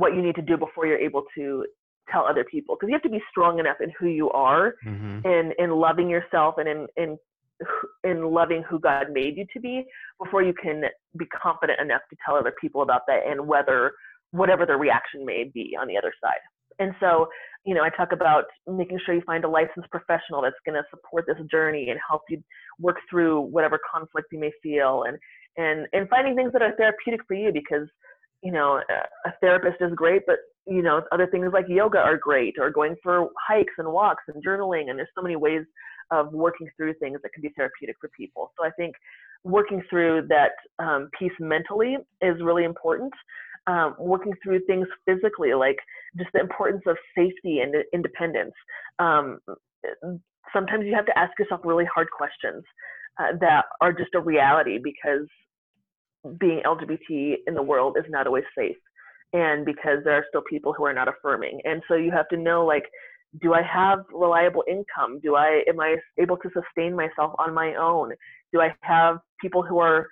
[0.00, 1.64] what you need to do before you're able to
[2.12, 5.20] tell other people because you have to be strong enough in who you are hmm
[5.24, 7.10] in in loving yourself and in in
[8.10, 9.74] in loving who God made you to be
[10.22, 10.76] before you can
[11.16, 13.92] be confident enough to tell other people about that and whether
[14.32, 16.42] whatever the reaction may be on the other side.
[16.78, 17.28] And so,
[17.64, 20.82] you know, I talk about making sure you find a licensed professional that's going to
[20.90, 22.42] support this journey and help you
[22.78, 25.18] work through whatever conflict you may feel and
[25.56, 27.86] and and finding things that are therapeutic for you because
[28.42, 32.54] you know a- therapist is great but you know other things like yoga are great
[32.58, 35.62] or going for hikes and walks and journaling and there's so many ways
[36.10, 38.52] of working through things that can be therapeutic for people.
[38.58, 38.94] So i think
[39.44, 43.12] working through that um, piece mentally is really important
[43.66, 45.78] um, working through things physically like
[46.16, 48.52] just the importance of safety and independence.
[48.98, 49.38] Um,
[50.52, 52.62] sometimes you have to ask yourself really hard questions
[53.18, 55.26] uh, that are just a reality because
[56.38, 58.76] being LGBT in the world is not always safe
[59.32, 61.60] and because there are still people who are not affirming.
[61.64, 62.84] And so you have to know like
[63.40, 65.18] do i have reliable income?
[65.20, 68.12] Do i am i able to sustain myself on my own?
[68.52, 70.08] Do i have people who are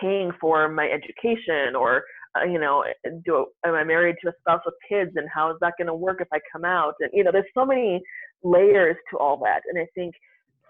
[0.00, 2.02] paying for my education or
[2.44, 2.84] you know
[3.24, 5.94] do am i married to a spouse with kids and how is that going to
[5.94, 8.00] work if i come out and you know there's so many
[8.42, 10.14] layers to all that and i think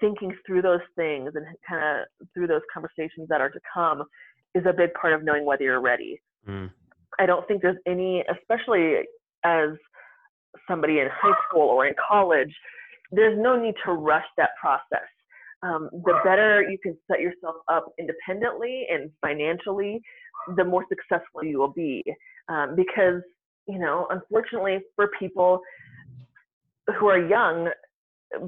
[0.00, 4.02] thinking through those things and kind of through those conversations that are to come
[4.54, 6.70] is a big part of knowing whether you're ready Mm.
[7.18, 9.02] I don't think there's any, especially
[9.44, 9.70] as
[10.68, 12.54] somebody in high school or in college,
[13.10, 15.08] there's no need to rush that process.
[15.62, 20.00] Um, the better you can set yourself up independently and financially,
[20.56, 22.04] the more successful you will be.
[22.48, 23.22] Um, because,
[23.66, 25.60] you know, unfortunately for people
[26.98, 27.68] who are young,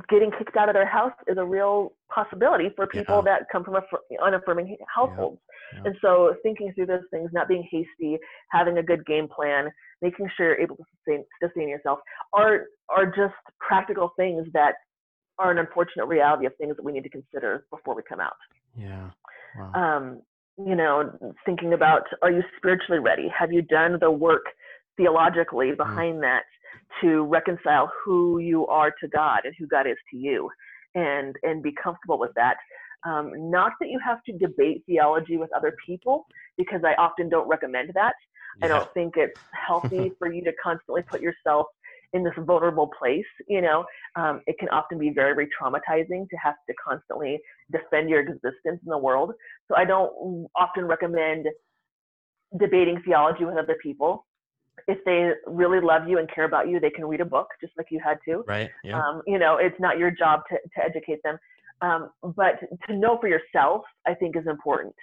[0.09, 3.23] getting kicked out of their house is a real possibility for people Yeah.
[3.39, 5.41] that come from affir- unaffirming households.
[5.73, 5.83] Yeah.
[5.87, 8.19] And so thinking through those things, not being hasty,
[8.51, 9.71] having a good game plan,
[10.03, 11.99] making sure you're able to sustain, sustain yourself
[12.33, 14.75] are are just practical things that
[15.41, 18.37] are an unfortunate reality of things that we need to consider before we come out.
[18.77, 19.11] Yeah.
[19.59, 19.73] Wow.
[19.75, 20.23] Um,
[20.65, 21.11] you know,
[21.45, 23.29] thinking about are you spiritually ready?
[23.37, 24.45] Have you done the work
[24.97, 26.43] theologically behind that
[27.01, 30.51] to reconcile who you are to God and who God is to you?
[30.95, 32.57] and and be comfortable with that.
[33.07, 36.27] Um, not that you have to debate theology with other people,
[36.59, 38.15] because I often don't recommend that.
[38.59, 38.67] Yeah.
[38.67, 41.67] I don't think it's healthy for you to constantly put yourself
[42.13, 43.25] in this vulnerable place.
[43.49, 43.85] You know,
[44.17, 47.39] um, it can often be very very traumatizing to have to constantly
[47.71, 49.33] defend your existence in the world.
[49.69, 51.47] So I don't often recommend
[52.59, 54.27] debating theology with other people.
[54.89, 57.75] If they really love you and care about you, they can read a book just
[57.77, 58.43] like you had to.
[58.47, 58.71] Right.
[58.83, 58.99] Yeah.
[58.99, 61.39] Um, you know, it's not your job to, to educate them.
[61.83, 64.95] Um, but to know for yourself, I think is important.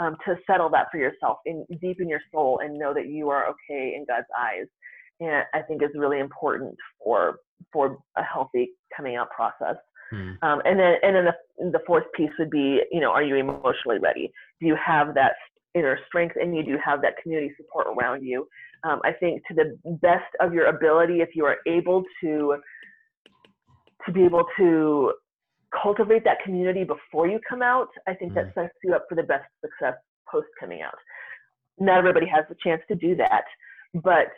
[0.00, 3.30] Um, to settle that for yourself in deep in your soul and know that you
[3.30, 4.66] are okay in God's eyes,
[5.20, 7.36] and I think is really important for
[7.72, 9.76] for a healthy coming out process.
[10.10, 10.32] Hmm.
[10.42, 13.36] Um, and then and then the, the fourth piece would be, you know, are you
[13.36, 14.32] emotionally ready?
[14.60, 15.32] Do you have that
[15.74, 18.46] inner strength and you do have that community support around you?
[18.84, 22.56] Um, I think to the best of your ability, if you are able to
[24.06, 25.12] to be able to
[25.82, 28.46] cultivate that community before you come out, I think mm-hmm.
[28.46, 29.94] that sets you up for the best success
[30.30, 30.94] post coming out.
[31.78, 33.44] Not everybody has the chance to do that,
[33.94, 34.28] but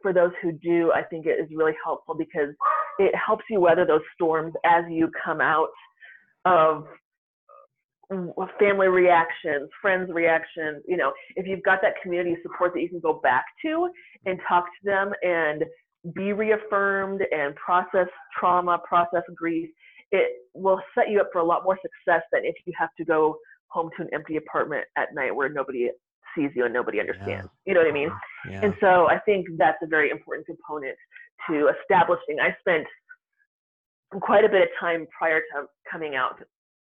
[0.00, 2.54] for those who do, I think it is really helpful because
[2.98, 5.68] it helps you weather those storms as you come out
[6.44, 6.86] of
[8.58, 10.82] family reactions, friends reactions.
[10.86, 13.88] You know, if you've got that community support that you can go back to
[14.26, 15.64] and talk to them and
[16.14, 19.70] be reaffirmed and process trauma, process grief,
[20.10, 23.04] it will set you up for a lot more success than if you have to
[23.04, 23.36] go
[23.68, 25.88] home to an empty apartment at night where nobody
[26.36, 27.48] sees you and nobody understands.
[27.64, 27.70] Yeah.
[27.70, 28.10] You know what I mean?
[28.48, 28.60] Yeah.
[28.64, 30.96] And so I think that's a very important component
[31.48, 32.38] to establishing.
[32.40, 32.86] I spent
[34.20, 36.42] quite a bit of time prior to coming out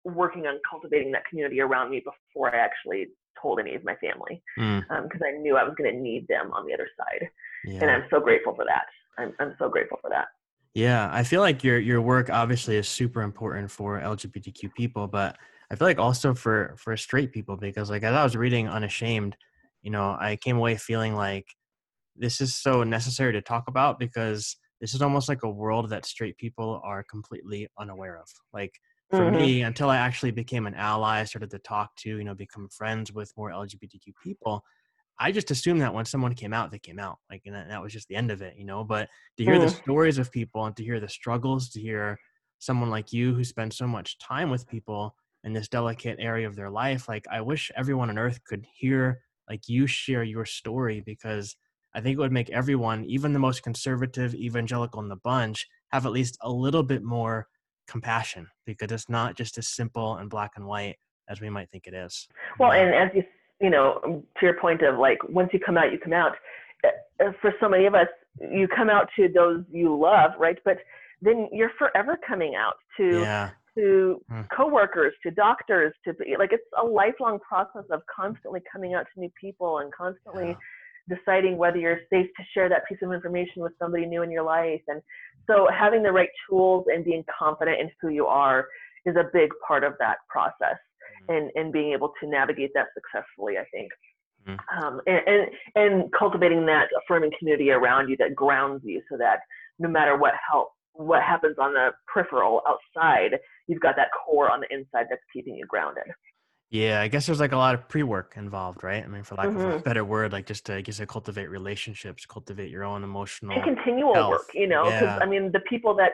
[0.05, 3.07] working on cultivating that community around me before I actually
[3.41, 4.91] told any of my family because mm.
[4.91, 7.29] um, I knew I was going to need them on the other side.
[7.65, 7.81] Yeah.
[7.83, 8.85] And I'm so grateful for that.
[9.19, 10.29] I'm, I'm so grateful for that.
[10.75, 15.37] Yeah, I feel like your your work obviously is super important for LGBTQ people, but
[15.73, 19.37] I feel like also for for straight people because like as I was reading Unashamed,
[19.81, 21.47] you know, I came away feeling like
[22.15, 26.05] this is so necessary to talk about because this is almost like a world that
[26.05, 28.29] straight people are completely unaware of.
[28.53, 28.79] Like
[29.11, 29.37] for mm-hmm.
[29.37, 33.11] me, until I actually became an ally, started to talk to, you know, become friends
[33.11, 34.63] with more LGBTQ people.
[35.19, 37.19] I just assumed that when someone came out, they came out.
[37.31, 38.85] Like, and that was just the end of it, you know.
[38.85, 39.09] But
[39.39, 39.61] to hear mm.
[39.61, 42.19] the stories of people and to hear the struggles, to hear
[42.59, 46.57] someone like you who spends so much time with people in this delicate area of
[46.57, 51.03] their life, like, I wish everyone on earth could hear, like, you share your story
[51.05, 51.57] because
[51.95, 56.07] I think it would make everyone, even the most conservative evangelical in the bunch, have
[56.07, 57.49] at least a little bit more
[57.87, 60.97] compassion because it's not just as simple and black and white
[61.29, 62.27] as we might think it is.
[62.59, 63.25] Well, and as you
[63.61, 66.33] you know, to your point of like once you come out, you come out.
[66.85, 68.09] Uh, for so many of us,
[68.41, 70.59] you come out to those you love, right?
[70.65, 70.79] But
[71.23, 73.51] then you're forever coming out to yeah.
[73.77, 74.47] To mm.
[74.55, 79.31] coworkers, to doctors, to like it's a lifelong process of constantly coming out to new
[79.41, 80.51] people and constantly.
[80.51, 80.57] Yeah
[81.09, 84.45] deciding whether you're safe to share that piece of information with somebody new in your
[84.45, 84.81] life.
[84.87, 85.03] And
[85.49, 88.69] so having the right tools and being confident in who you are
[89.05, 90.77] is a big part of that process
[91.29, 93.91] and and being able to navigate that successfully i think
[94.47, 94.85] mm-hmm.
[94.85, 99.41] um, and, and and cultivating that affirming community around you that grounds you so that
[99.79, 104.61] no matter what help what happens on the peripheral outside you've got that core on
[104.61, 106.05] the inside that's keeping you grounded
[106.73, 109.05] yeah, I guess there's like a lot of pre-work involved, right?
[109.05, 109.59] I mean, for lack mm-hmm.
[109.59, 109.83] of a mm-hmm.
[109.83, 113.63] better word, like just to, I guess, to cultivate relationships, cultivate your own emotional and
[113.63, 114.31] continual health.
[114.31, 114.51] work.
[114.55, 115.19] You know, because yeah.
[115.21, 116.13] I mean, the people that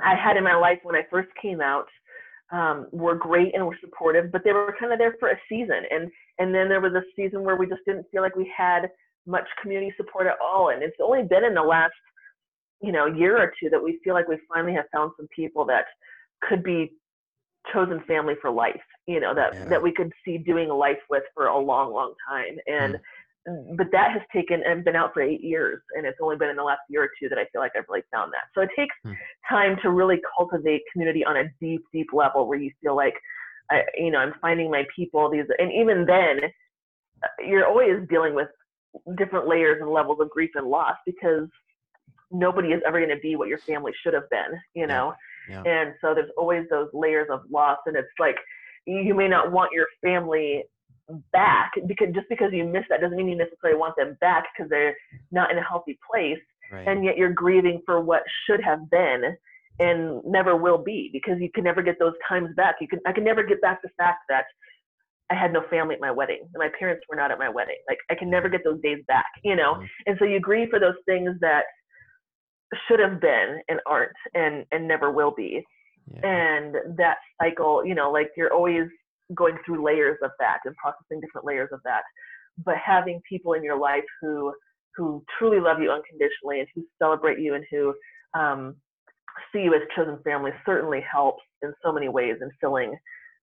[0.00, 1.86] I had in my life when I first came out,
[2.50, 5.82] um, were great and were supportive, but they were kind of there for a season.
[5.90, 8.90] And and then there was a season where we just didn't feel like we had
[9.26, 10.70] much community support at all.
[10.70, 11.94] And it's only been in the last,
[12.82, 15.64] you know, year or two that we feel like we finally have found some people
[15.66, 15.84] that
[16.42, 16.92] could be
[17.72, 18.80] chosen family for life.
[19.06, 19.64] You know, that yeah.
[19.66, 22.56] that we could see doing life with for a long, long time.
[22.66, 23.00] And mm
[23.76, 26.56] but that has taken and been out for eight years and it's only been in
[26.56, 28.70] the last year or two that i feel like i've really found that so it
[28.76, 29.12] takes hmm.
[29.48, 33.14] time to really cultivate community on a deep deep level where you feel like
[33.70, 36.40] I, you know i'm finding my people these and even then
[37.22, 38.48] uh, you're always dealing with
[39.18, 41.48] different layers and levels of grief and loss because
[42.30, 45.12] nobody is ever going to be what your family should have been you know
[45.48, 45.62] yeah.
[45.64, 45.72] Yeah.
[45.72, 48.36] and so there's always those layers of loss and it's like
[48.86, 50.64] you may not want your family
[51.32, 54.70] back because just because you miss that doesn't mean you necessarily want them back because
[54.70, 54.96] they're
[55.30, 56.38] not in a healthy place
[56.72, 56.88] right.
[56.88, 59.36] and yet you're grieving for what should have been
[59.80, 63.12] and never will be because you can never get those times back you can i
[63.12, 64.44] can never get back the fact that
[65.30, 67.76] i had no family at my wedding and my parents were not at my wedding
[67.88, 69.84] like i can never get those days back you know mm-hmm.
[70.06, 71.64] and so you grieve for those things that
[72.88, 75.64] should have been and aren't and and never will be.
[76.12, 76.20] Yeah.
[76.22, 78.88] and that cycle you know like you're always
[79.34, 82.02] going through layers of that and processing different layers of that.
[82.62, 84.52] But having people in your life who
[84.96, 87.94] who truly love you unconditionally and who celebrate you and who
[88.38, 88.76] um,
[89.52, 92.96] see you as chosen family certainly helps in so many ways in filling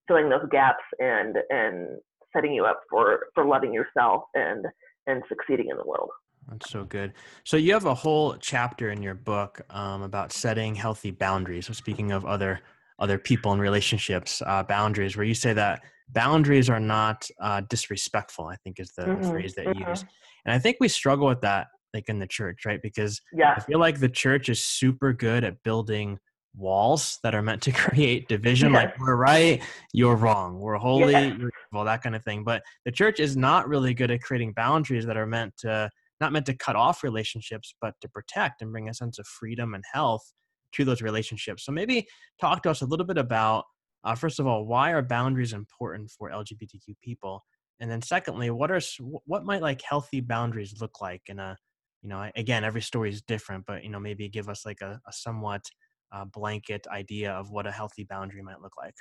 [0.08, 1.98] filling those gaps and and
[2.36, 4.66] setting you up for for loving yourself and
[5.08, 6.10] and succeeding in the world
[6.50, 7.14] that's so good
[7.44, 11.74] so you have a whole chapter in your book um, about setting healthy boundaries so
[11.74, 12.60] speaking of other
[13.00, 18.46] other people and relationships uh, boundaries where you say that boundaries are not uh, disrespectful
[18.46, 19.30] i think is the, mm-hmm.
[19.30, 19.90] phrase that you mm-hmm.
[19.90, 20.04] use
[20.46, 23.54] and i think we struggle with that like in the church right because yeah.
[23.56, 26.18] i feel like the church is super good at building
[26.56, 29.62] walls that are meant to create division like we're right
[29.94, 31.34] you're wrong we're holy yeah.
[31.38, 34.52] you're evil that kind of thing but the church is not really good at creating
[34.54, 35.90] boundaries that are meant to
[36.22, 39.74] not meant to cut off relationships but to protect and bring a sense of freedom
[39.74, 40.34] and health
[40.72, 42.08] to those relationships so maybe
[42.40, 43.66] talk to us a little bit about
[44.04, 47.44] uh, first of all why are boundaries important for lgbtq people
[47.80, 48.82] and then secondly what are
[49.26, 51.58] what might like healthy boundaries look like in a
[52.02, 55.00] you know again every story is different but you know maybe give us like a,
[55.08, 55.64] a somewhat
[56.12, 58.94] uh, blanket idea of what a healthy boundary might look like?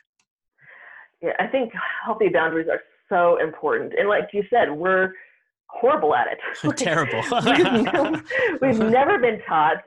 [1.22, 1.72] Yeah, I think
[2.04, 3.92] healthy boundaries are so important.
[3.98, 5.12] And like you said, we're
[5.72, 6.76] horrible at it.
[6.76, 7.22] Terrible.
[7.44, 8.22] we've, never,
[8.60, 9.78] we've never been taught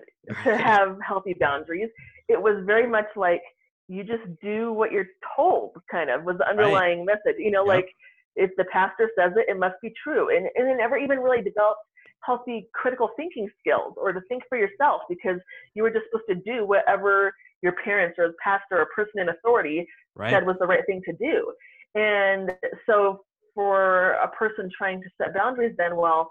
[0.43, 1.89] to have healthy boundaries.
[2.29, 3.41] It was very much like
[3.87, 7.17] you just do what you're told, kind of, was the underlying right.
[7.25, 7.39] message.
[7.39, 7.75] You know, yep.
[7.75, 7.87] like
[8.35, 10.35] if the pastor says it, it must be true.
[10.35, 11.81] And, and it never even really developed
[12.23, 15.39] healthy critical thinking skills or to think for yourself because
[15.75, 19.29] you were just supposed to do whatever your parents or the pastor or person in
[19.29, 20.31] authority right.
[20.31, 21.51] said was the right thing to do.
[21.95, 22.51] And
[22.85, 23.21] so
[23.53, 26.27] for a person trying to set boundaries, then, well,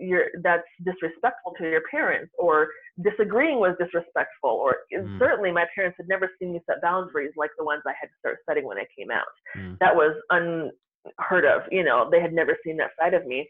[0.00, 2.68] you're, that's disrespectful to your parents or
[3.02, 5.18] disagreeing was disrespectful or mm.
[5.18, 8.14] certainly my parents had never seen me set boundaries like the ones i had to
[8.18, 9.78] start setting when i came out mm.
[9.78, 13.46] that was unheard of you know they had never seen that side of me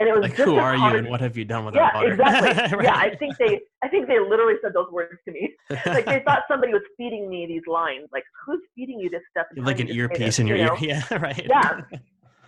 [0.00, 0.94] and it was like, who are hard...
[0.94, 2.78] you and what have you done with yeah, our exactly.
[2.78, 2.84] right.
[2.84, 5.52] Yeah, I think they, I think they literally said those words to me.
[5.86, 8.08] like they thought somebody was feeding me these lines.
[8.10, 9.44] Like, who's feeding you this stuff?
[9.58, 10.70] Like an earpiece in your ear.
[10.80, 11.46] Yeah, right.
[11.46, 11.80] Yeah.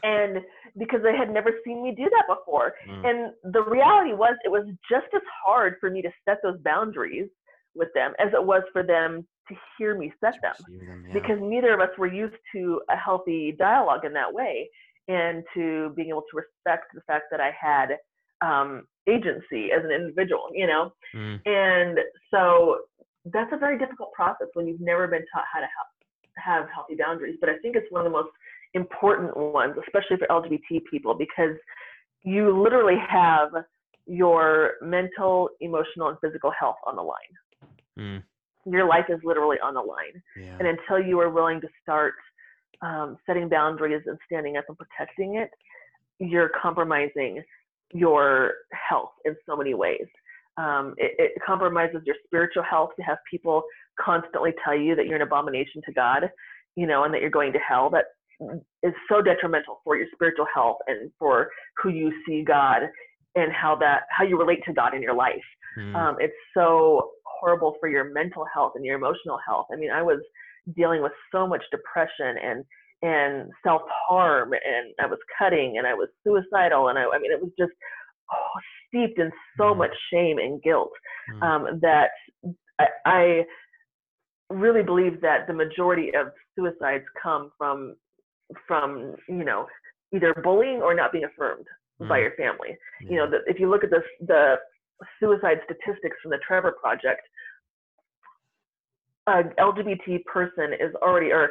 [0.02, 0.38] And
[0.78, 2.74] because they had never seen me do that before.
[2.88, 3.06] Mm.
[3.06, 7.28] And the reality was, it was just as hard for me to set those boundaries
[7.74, 11.12] with them as it was for them to hear me set them, them yeah.
[11.12, 14.68] because neither of us were used to a healthy dialogue in that way
[15.08, 17.96] and to being able to respect the fact that I had
[18.40, 20.92] um, agency as an individual, you know?
[21.14, 21.40] Mm.
[21.46, 21.98] And
[22.30, 22.78] so
[23.26, 26.94] that's a very difficult process when you've never been taught how to have, have healthy
[26.94, 27.36] boundaries.
[27.40, 28.30] But I think it's one of the most
[28.74, 31.56] important ones, especially for LGBT people, because
[32.22, 33.50] you literally have
[34.06, 37.16] your mental, emotional, and physical health on the line.
[37.98, 38.22] Mm.
[38.66, 40.22] Your life is literally on the line.
[40.36, 40.56] Yeah.
[40.58, 42.14] And until you are willing to start
[42.80, 45.50] um, setting boundaries and standing up and protecting it,
[46.18, 47.42] you're compromising
[47.92, 48.54] your
[48.88, 50.06] health in so many ways.
[50.56, 53.62] Um, it, it, compromises your spiritual health to have people
[53.98, 56.30] constantly tell you that you're an abomination to God,
[56.76, 57.88] you know, and that you're going to hell.
[57.88, 58.04] That
[58.82, 61.50] is so detrimental for your spiritual health and for
[61.82, 62.82] who you see God
[63.34, 65.34] and how that how you relate to God in your life.
[65.78, 65.94] Mm.
[65.94, 69.66] Um, it's so horrible for your mental health and your emotional health.
[69.72, 70.20] I mean, I was
[70.76, 72.64] dealing with so much depression and
[73.02, 77.32] and self harm and I was cutting and I was suicidal and I, I mean
[77.32, 77.72] it was just
[78.32, 79.78] oh, steeped in so mm-hmm.
[79.78, 80.92] much shame and guilt
[81.34, 81.42] mm.
[81.42, 82.10] um, that
[82.78, 83.42] I, I
[84.50, 87.96] really believe that the majority of suicides come from
[88.66, 89.66] from you know
[90.14, 91.66] either bullying or not being affirmed
[92.00, 92.08] mm.
[92.08, 92.76] by your family.
[93.02, 93.10] Yeah.
[93.10, 94.56] You know, the, if you look at this the
[95.20, 97.22] suicide statistics from the Trevor Project,
[99.26, 101.50] an LGBT person is already, or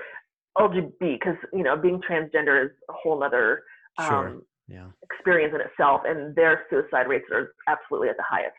[0.58, 3.64] LGBT, because you know, being transgender is a whole other
[3.97, 4.41] um, sure.
[4.68, 4.88] yeah.
[5.04, 8.56] experience in itself, and their suicide rates are absolutely at the highest.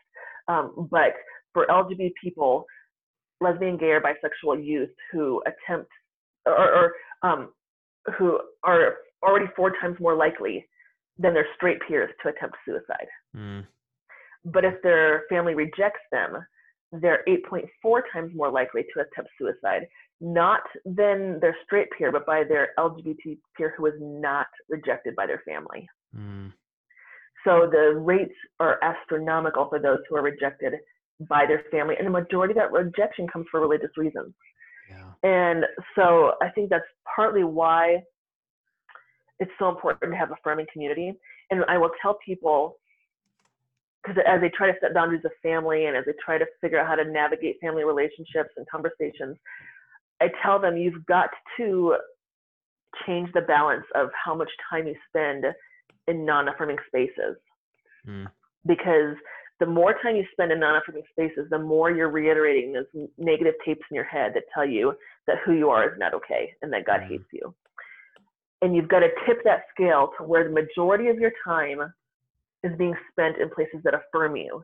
[0.47, 1.13] Um, but
[1.53, 2.65] for LGBT people,
[3.39, 5.89] lesbian, gay, or bisexual youth who attempt
[6.45, 7.49] or, or um,
[8.17, 10.65] who are already four times more likely
[11.17, 13.07] than their straight peers to attempt suicide.
[13.35, 13.65] Mm.
[14.45, 16.45] But if their family rejects them,
[16.91, 19.87] they're 8.4 times more likely to attempt suicide,
[20.21, 25.25] not than their straight peer, but by their LGBT peer who is not rejected by
[25.25, 25.87] their family.
[26.15, 26.53] Mm.
[27.43, 30.73] So the rates are astronomical for those who are rejected
[31.27, 34.33] by their family, and the majority of that rejection comes for religious reasons.
[35.23, 35.65] And
[35.95, 36.83] so I think that's
[37.15, 38.03] partly why
[39.39, 41.13] it's so important to have a affirming community.
[41.49, 42.77] And I will tell people
[44.03, 46.77] because as they try to set boundaries of family and as they try to figure
[46.77, 49.37] out how to navigate family relationships and conversations,
[50.19, 51.95] I tell them you've got to
[53.05, 55.45] change the balance of how much time you spend
[56.07, 57.37] in non-affirming spaces
[58.05, 58.29] Mm.
[58.65, 59.15] because
[59.59, 63.83] the more time you spend in non-affirming spaces the more you're reiterating those negative tapes
[63.89, 64.93] in your head that tell you
[65.27, 67.07] that who you are is not okay and that god Mm.
[67.09, 67.53] hates you
[68.61, 71.93] and you've got to tip that scale to where the majority of your time
[72.63, 74.63] is being spent in places that affirm you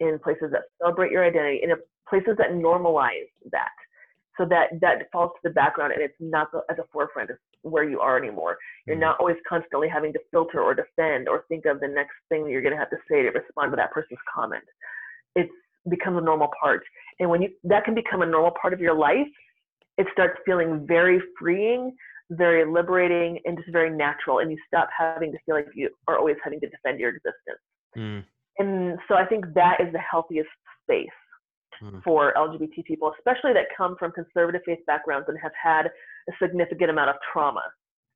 [0.00, 1.70] in places that celebrate your identity in
[2.08, 3.70] places that normalize that
[4.36, 7.36] so that that falls to the background and it's not the, at the forefront of
[7.64, 8.56] where you are anymore
[8.86, 9.00] you're Mm.
[9.00, 12.50] not always constantly having to filter or defend or think of the next thing that
[12.50, 14.64] you're going to have to say to respond to that person's comment
[15.34, 15.52] it's
[15.88, 16.82] becomes a normal part
[17.20, 19.26] and when you that can become a normal part of your life
[19.98, 21.94] it starts feeling very freeing
[22.30, 26.16] very liberating and just very natural and you stop having to feel like you are
[26.18, 27.60] always having to defend your existence
[27.96, 28.24] Mm.
[28.58, 30.50] and so I think that is the healthiest
[30.82, 31.08] space
[31.82, 32.02] Mm.
[32.04, 35.90] for LGBT people, especially that come from conservative faith backgrounds and have had
[36.28, 37.62] a significant amount of trauma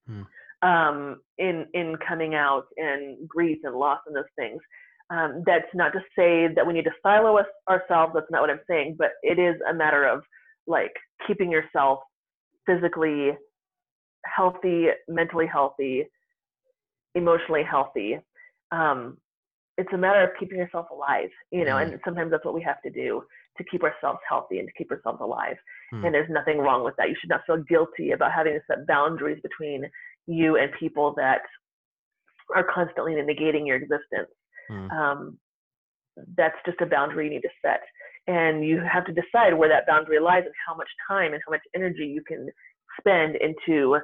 [0.08, 0.26] Mm.
[0.62, 4.60] um, in in coming out and grief and loss and those things.
[5.10, 8.12] Um, that's not to say that we need to silo us ourselves.
[8.14, 10.22] That's not what I'm saying, but it is a matter of
[10.66, 10.92] like
[11.26, 12.00] keeping yourself
[12.66, 13.36] physically
[14.24, 16.06] healthy, mentally healthy,
[17.14, 18.18] emotionally healthy.
[18.70, 19.16] Um,
[19.78, 22.82] it's a matter of keeping yourself alive, you know, and sometimes that's what we have
[22.82, 23.22] to do
[23.56, 25.56] to keep ourselves healthy and to keep ourselves alive.
[25.90, 26.04] Hmm.
[26.04, 27.08] And there's nothing wrong with that.
[27.08, 29.84] You should not feel guilty about having to set boundaries between
[30.26, 31.40] you and people that
[32.54, 34.30] are constantly negating your existence.
[34.68, 34.90] Hmm.
[34.90, 35.38] Um,
[36.36, 37.80] that's just a boundary you need to set.
[38.26, 41.52] And you have to decide where that boundary lies and how much time and how
[41.52, 42.48] much energy you can
[43.00, 43.98] spend into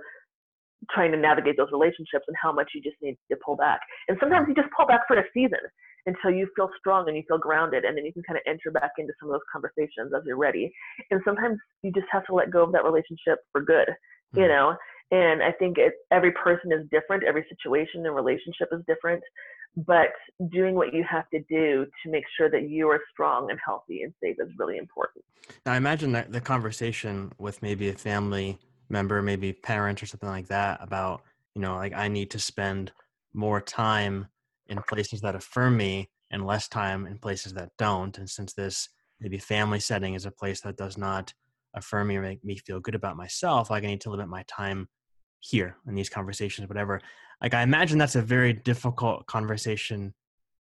[0.91, 3.81] trying to navigate those relationships and how much you just need to pull back.
[4.09, 5.61] And sometimes you just pull back for a season
[6.07, 8.71] until you feel strong and you feel grounded, and then you can kind of enter
[8.71, 10.73] back into some of those conversations as you're ready.
[11.11, 13.89] And sometimes you just have to let go of that relationship for good,
[14.35, 14.49] you Mhm.
[14.49, 14.77] know.
[15.11, 19.23] And I think it, every person is different, every situation and relationship is different,
[19.77, 20.13] but
[20.51, 24.03] doing what you have to do to make sure that you are strong and healthy
[24.03, 25.25] and safe is really important.
[25.67, 30.29] Now, I imagine that the conversation with maybe a family member, maybe parent or something
[30.29, 31.23] like that, about
[31.55, 32.93] you know, like I need to spend
[33.33, 34.27] more time
[34.69, 38.17] in places that affirm me and less time in places that don't.
[38.19, 38.89] And since this
[39.21, 41.33] maybe family setting is a place that does not
[41.75, 44.45] affirm me or make me feel good about myself, like I need to limit my
[44.49, 44.89] time
[45.41, 47.01] here in these conversations, whatever.
[47.43, 50.15] Like I imagine that's a very difficult conversation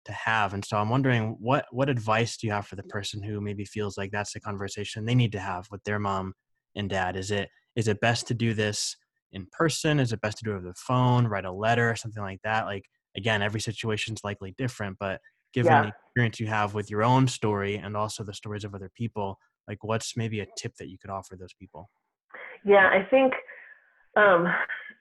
[0.06, 0.54] to have.
[0.54, 3.66] And so I'm wondering what what advice do you have for the person who maybe
[3.66, 6.34] feels like that's the conversation they need to have with their mom
[6.76, 7.16] and dad?
[7.16, 8.96] Is it is it best to do this
[9.32, 10.00] in person?
[10.00, 12.66] Is it best to do it over the phone, write a letter, something like that?
[12.66, 12.86] Like
[13.16, 15.22] again, every situation is likely different, but
[15.54, 15.82] given Yeah.
[15.84, 19.38] the experience you have with your own story and also the stories of other people,
[19.68, 21.90] like what's maybe a tip that you could offer those people?
[22.66, 23.34] Yeah, I think,
[24.16, 24.48] um,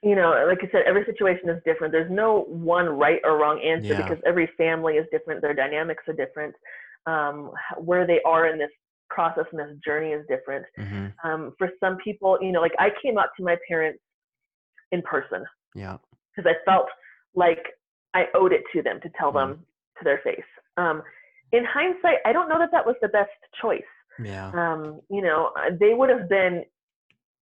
[0.01, 1.91] you know, like I said, every situation is different.
[1.91, 4.07] There's no one right or wrong answer Yeah.
[4.07, 5.41] because every family is different.
[5.41, 6.53] Their dynamics are different.
[7.05, 8.69] Um, where they are in this
[9.09, 10.65] process and this journey is different.
[10.77, 13.99] hmm Um, for some people, you know, like I came out to my parents
[14.91, 15.45] in person
[15.75, 15.97] Yeah.
[16.35, 16.87] because I felt
[17.35, 17.63] like
[18.13, 19.35] I owed it to them to tell Mm.
[19.35, 19.65] them
[19.97, 20.43] to their face.
[20.77, 21.01] Um,
[21.51, 23.83] in hindsight, I don't know that that was the best choice
[24.19, 24.51] Yeah.
[24.53, 26.63] um, you know, uh, they would have been,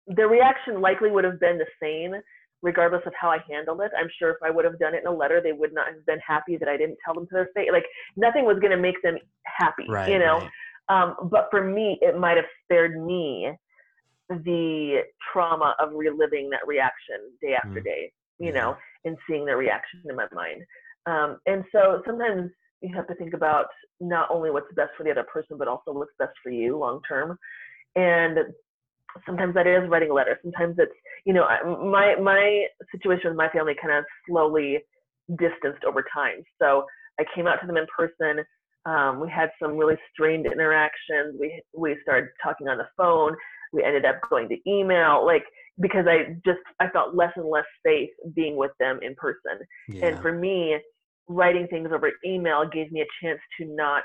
[0.07, 2.13] their reaction likely would have been the same,
[2.61, 3.91] regardless of how I handled it.
[3.97, 6.05] I'm sure if I would have done it in a letter, they would not have
[6.05, 7.70] been happy that I didn't tell them to their face.
[7.72, 10.09] Like nothing was going to make them happy, Right.
[10.09, 10.39] you know.
[10.39, 10.51] right.
[10.89, 13.51] Um, but for me, it might have spared me
[14.30, 17.84] the trauma of reliving that reaction day after Mm.
[17.84, 18.76] day, you know,
[19.06, 20.64] and seeing their reaction in my mind.
[21.06, 23.66] Um, and so sometimes you have to think about
[24.00, 27.02] not only what's best for the other person, but also what's best for you long
[27.08, 27.38] term.
[27.96, 28.40] And
[29.26, 30.38] sometimes that is writing a letter.
[30.44, 30.92] Sometimes it's,
[31.26, 34.84] you know, I- my my situation with my family kind of slowly
[35.38, 36.44] distanced over time.
[36.62, 36.86] So
[37.20, 38.46] I came out to them in person.
[38.86, 41.38] Um, we had some really strained interactions.
[41.40, 43.36] We we started talking on the phone.
[43.74, 45.44] We ended up going to email, like
[45.80, 49.60] because I just I felt less and less safe being with them in person.
[49.88, 50.08] Yeah.
[50.08, 50.78] And for me,
[51.28, 54.04] writing things over email gave me a chance to not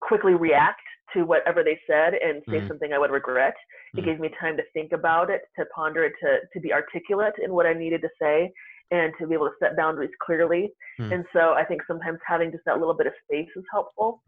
[0.00, 0.80] quickly react
[1.12, 2.68] to whatever they said and say Mhm.
[2.68, 3.54] something I would regret.
[3.94, 4.04] It Mhm.
[4.04, 7.52] gave me time to think about it, to ponder it, to, to be articulate in
[7.52, 8.52] what I needed to say,
[8.90, 10.72] and to be able to set boundaries clearly.
[10.98, 11.12] Hmm.
[11.12, 14.22] And so I think sometimes having just that little bit of space is helpful.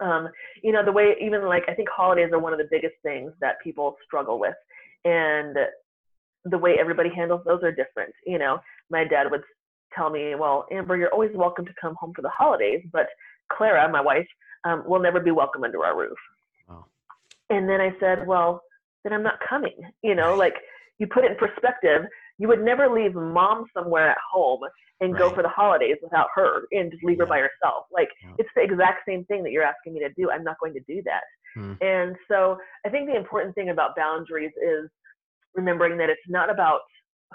[0.00, 0.28] Um,
[0.62, 3.32] you know, the way even like I think holidays are one of the biggest things
[3.40, 4.56] that people struggle with,
[5.04, 5.56] and
[6.44, 8.12] the way everybody handles those are different.
[8.26, 9.42] You know, my dad would
[9.94, 13.08] tell me, "Well, Amber, you're always welcome to come home for the holidays, but
[13.50, 14.26] Clara, my wife,
[14.64, 16.18] um, will never be welcome under our roof."
[16.68, 16.86] Wow.
[17.50, 18.62] And then I said, "Well,
[19.04, 19.92] then I'm not coming.
[20.02, 20.54] You know, like
[20.98, 22.06] you put it in perspective,
[22.38, 24.60] you would never leave mom somewhere at home
[25.00, 27.86] and go for the holidays without her and just leave her by herself.
[27.92, 28.34] Like Yeah.
[28.38, 30.30] it's the exact same thing that you're asking me to do.
[30.30, 31.22] I'm not going to do that.
[31.54, 31.72] Hmm.
[31.80, 34.88] And so I think the important thing about boundaries is
[35.54, 36.80] remembering that it's not about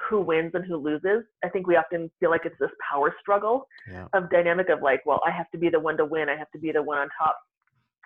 [0.10, 1.24] who wins and who loses.
[1.43, 4.08] I think we often feel like it's this power struggle Yeah.
[4.14, 6.30] of dynamic of like, well, I have to be the one to win.
[6.30, 7.38] I have to be the one on top.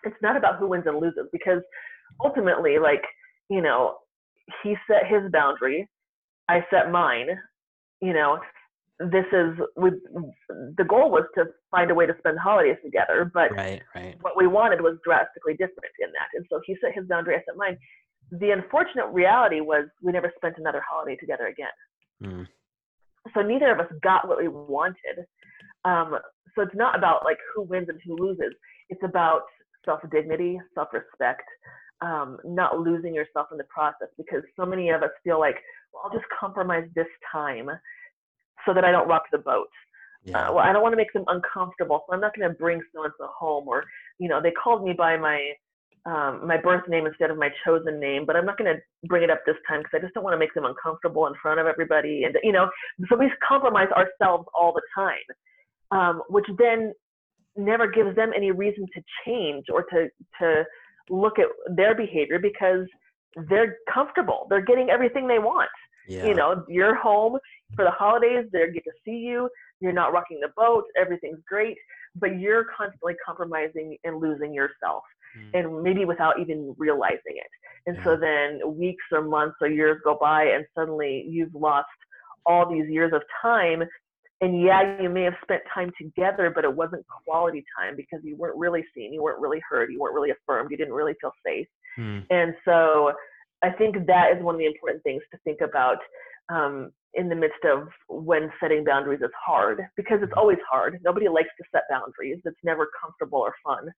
[0.03, 1.61] It's not about who wins and loses because
[2.23, 3.03] ultimately, like,
[3.49, 3.97] you know,
[4.63, 5.87] he set his boundary,
[6.51, 7.29] I set mine.
[8.01, 8.39] You know,
[8.99, 9.91] this is we.
[10.77, 13.81] The goal was to find a way to spend holidays together, but Right.
[13.95, 14.15] Right.
[14.21, 16.29] what we wanted was drastically different in that.
[16.35, 17.77] And so he set his boundary, I set mine.
[18.31, 21.77] The unfortunate reality was we never spent another holiday together again.
[22.21, 22.43] Hmm.
[23.33, 25.25] So neither of us got what we wanted.
[25.85, 26.17] Um,
[26.55, 28.53] so it's not about like who wins and who loses.
[28.89, 29.43] It's about
[29.85, 31.47] self dignity, self respect,
[32.01, 35.57] um, not losing yourself in the process because so many of us feel like,
[35.93, 37.69] well, I'll just compromise this time
[38.65, 39.69] so that I don't rock the boat
[40.23, 40.49] Yeah.
[40.49, 42.81] uh, well, I don't want to make them uncomfortable, so I'm not going to bring
[42.93, 43.67] so and so home.
[43.67, 43.83] Or,
[44.19, 45.53] you know, they called me by my
[46.05, 49.21] um, my birth name instead of my chosen name, but I'm not going to bring
[49.23, 51.59] it up this time because I just don't want to make them uncomfortable in front
[51.59, 52.23] of everybody.
[52.23, 52.69] And you know,
[53.07, 55.27] so we compromise ourselves all the time,
[55.91, 56.93] um, which then
[57.55, 60.63] never gives them any reason to change or to to
[61.09, 62.87] look at their behavior because
[63.49, 64.47] they're comfortable.
[64.49, 65.69] They're getting everything they want
[66.07, 66.25] yeah.
[66.25, 67.37] you know you're home
[67.75, 71.77] for the holidays they get to see you you're not rocking the boat everything's great
[72.15, 75.03] but you're constantly compromising and losing yourself
[75.33, 75.49] Hmm.
[75.53, 77.47] and maybe without even realizing it
[77.87, 81.87] and so then weeks or months or years go by and suddenly you've lost
[82.45, 83.81] all these years of time
[84.41, 88.35] and yeah you may have spent time together but it wasn't quality time because you
[88.35, 91.31] weren't really seen you weren't really heard you weren't really affirmed you didn't really feel
[91.45, 92.19] safe Hmm.
[92.29, 93.13] and so
[93.63, 95.97] I think that is one of the important things to think about
[96.49, 100.99] um, in the midst of when setting boundaries is hard, because it's always hard.
[101.03, 103.89] Nobody likes to set boundaries, it's never comfortable or fun.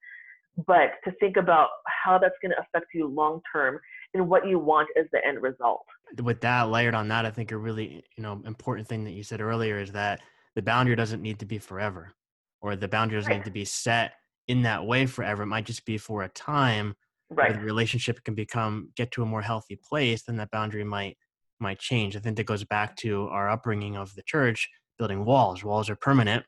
[0.68, 3.80] But to think about how that's going to affect you long term
[4.14, 5.86] and what you want as the end result.
[6.22, 9.24] with that layered on that, I think a really you know important thing that you
[9.24, 10.22] said earlier is that
[10.56, 12.14] the boundary doesn't need to be forever,
[12.62, 13.39] or the boundary doesn't Right.
[13.39, 14.14] need to be set
[14.48, 15.44] in that way forever.
[15.44, 16.96] It might just be for a time
[17.36, 17.54] Right.
[17.54, 20.24] the relationship can become get to a more healthy place.
[20.24, 21.18] Then that boundary might
[21.60, 22.16] might change.
[22.16, 25.64] I think that goes back to our upbringing of the church, building walls.
[25.64, 26.46] Walls are permanent;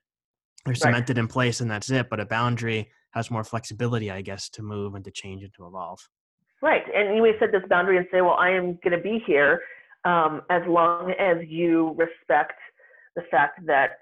[0.66, 2.10] they're cemented in place, and that's it.
[2.10, 5.66] But a boundary has more flexibility, I guess, to move and to change and to
[5.68, 6.00] evolve.
[6.62, 6.84] Right.
[6.94, 9.62] And you may set this boundary and say, well, I am going to be here
[10.04, 12.60] um, as long as you respect
[13.16, 14.00] the fact that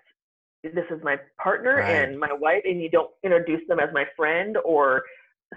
[0.63, 1.91] this is my partner Right.
[1.91, 5.03] and my wife, and you don't introduce them as my friend or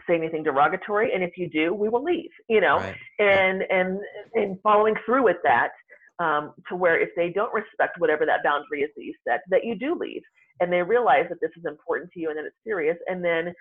[0.08, 1.12] say anything derogatory.
[1.14, 2.96] And if you do, we will leave, you know, Right.
[3.18, 4.00] and, and,
[4.34, 5.70] and following through with that
[6.18, 9.64] um, to where if they don't respect whatever that boundary is that you set, that
[9.64, 10.22] you do leave
[10.60, 12.96] and they realize that this is important to you and that it's serious.
[13.08, 13.52] And then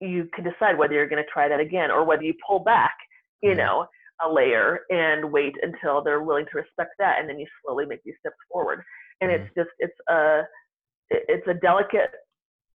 [0.00, 2.94] you can decide whether you're going to try that again or whether you pull back,
[3.42, 3.58] you Mhm.
[3.58, 3.86] know,
[4.22, 8.02] a layer and wait until they're willing to respect that, and then you slowly make
[8.04, 8.84] these steps forward.
[9.20, 10.42] And it's just it's a
[11.10, 12.10] it's a delicate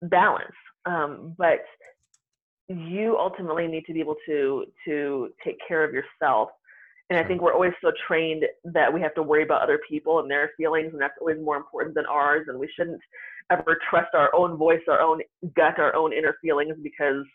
[0.04, 1.66] balance, um, but
[2.76, 6.50] you ultimately need to be able to to take care of yourself.
[7.10, 10.20] And I think we're always so trained that we have to worry about other people
[10.20, 12.46] and their feelings, and that's always more important than ours.
[12.48, 13.02] And we shouldn't
[13.52, 15.22] ever trust our own voice, our own
[15.56, 17.26] gut, our own inner feelings because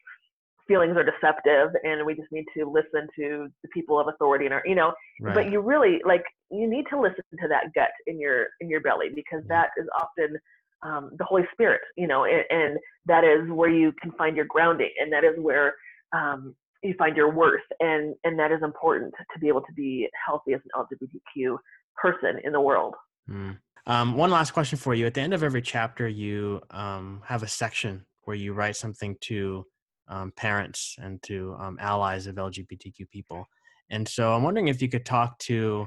[0.66, 4.52] feelings are deceptive, and we just need to listen to the people of authority in
[4.52, 4.92] our, you know.
[5.20, 5.34] Right.
[5.34, 8.80] But you really like you need to listen to that gut in your in your
[8.80, 10.38] belly because that is often
[10.82, 14.46] um, the Holy Spirit, you know, and, and that is where you can find your
[14.46, 15.74] grounding, and that is where
[16.14, 20.08] um, you find your worth, and and that is important to be able to be
[20.26, 21.56] healthy as an LGBTQ
[22.00, 22.94] person in the world.
[23.28, 23.58] Mm.
[23.86, 25.06] Um, one last question for you.
[25.06, 29.16] At the end of every chapter, you um, have a section where you write something
[29.22, 29.64] to
[30.08, 33.46] um, parents and to um, allies of LGBTQ people.
[33.90, 35.86] And so I'm wondering if you could talk to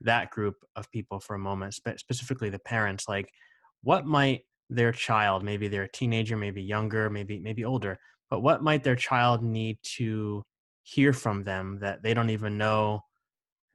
[0.00, 3.06] that group of people for a moment, spe- specifically the parents.
[3.08, 3.28] Like,
[3.86, 7.96] what might their child, maybe they're a teenager, maybe younger, maybe maybe older,
[8.28, 10.42] but what might their child need to
[10.82, 13.00] hear from them that they don't even know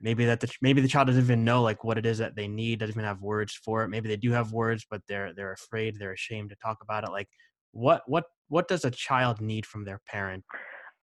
[0.02, 2.48] maybe that the maybe the child doesn't even know like what it is that they
[2.48, 5.54] need doesn't even have words for it maybe they do have words but they're they're
[5.54, 7.28] afraid they're ashamed to talk about it like
[7.72, 10.44] what what what does a child need from their parent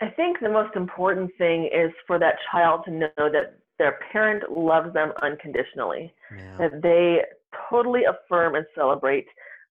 [0.00, 4.50] I think the most important thing is for that child to know that their parent
[4.50, 6.12] loves them unconditionally.
[6.34, 7.22] yeah that they
[7.70, 9.26] totally affirm and celebrate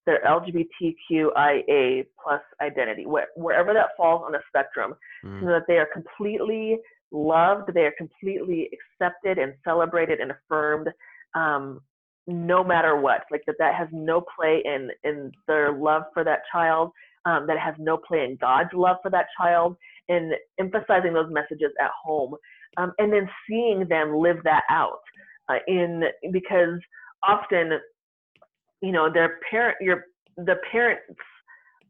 [0.06, 5.42] their LGBTQIA plus identity, wh- wherever that falls on the spectrum, Mm.
[5.42, 6.80] so that they are completely
[7.12, 7.74] loved.
[7.74, 10.92] They are completely accepted and celebrated and affirmed,
[11.34, 11.82] um,
[12.26, 13.26] no matter what.
[13.32, 16.92] Like that, that has no play in in their love for that child.
[17.26, 19.76] Um, that has no play in God's love for that child,
[20.08, 22.36] and emphasizing those messages at home,
[22.78, 25.02] um, and then seeing them live that out.
[25.50, 26.80] Uh, in because
[27.28, 27.80] often,
[28.82, 30.06] you know, their parent, your
[30.38, 31.04] the parents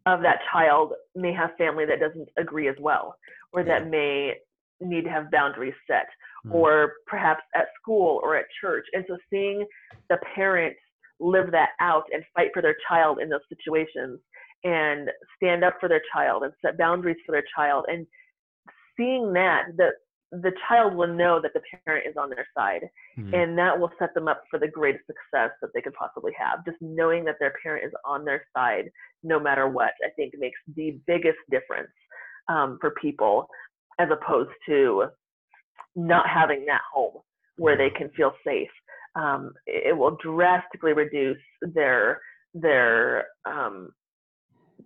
[0.05, 3.15] of that child may have family that doesn't agree as well,
[3.51, 4.33] or that may
[4.79, 6.07] need to have boundaries set,
[6.45, 6.53] mm.
[6.53, 8.85] or perhaps at school or at church.
[8.93, 9.65] And so seeing
[10.09, 10.79] the parents
[11.19, 14.19] live that out and fight for their child in those situations
[14.63, 18.05] and stand up for their child and set boundaries for their child and
[18.95, 19.89] seeing that the
[20.31, 22.81] the child will know that the parent is on their side
[23.17, 23.33] mm-hmm.
[23.33, 26.65] and that will set them up for the greatest success that they could possibly have.
[26.65, 28.89] Just knowing that their parent is on their side
[29.23, 31.89] no matter what i think makes the biggest difference
[32.49, 33.47] um, for people
[33.99, 35.05] as opposed to
[35.95, 37.21] not having that home
[37.57, 38.69] where they can feel safe.
[39.15, 42.21] Um, it will drastically reduce their
[42.53, 43.89] their um,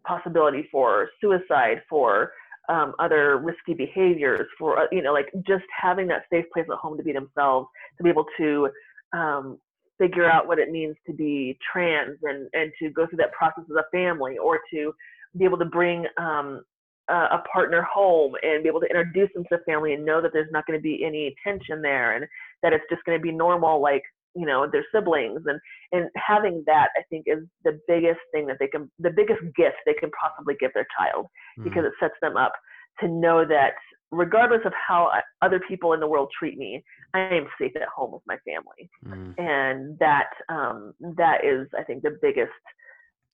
[0.06, 2.32] possibility for suicide for
[2.70, 6.78] um, other risky behaviors, for uh, you know, like just having that safe place at
[6.78, 8.70] home to be themselves, to be able to
[9.14, 9.58] um,
[9.98, 13.64] figure out what it means to be trans and and to go through that process
[13.70, 14.94] as a family, or to
[15.38, 16.62] be able to bring um,
[17.10, 20.32] a partner home and be able to introduce them to the family and know that
[20.34, 22.26] there's not going to be any tension there and
[22.64, 24.04] that it's just going to be normal like
[24.36, 25.60] you know their siblings and
[25.92, 29.76] and having that i think is the biggest thing that they can the biggest gift
[29.86, 31.64] they can possibly give their child mm-hmm.
[31.64, 32.54] because it sets them up
[33.00, 33.74] to know that
[34.12, 35.10] regardless of how
[35.42, 38.90] other people in the world treat me i am safe at home with my family
[39.06, 39.40] mm-hmm.
[39.42, 42.52] and that um, that is i think the biggest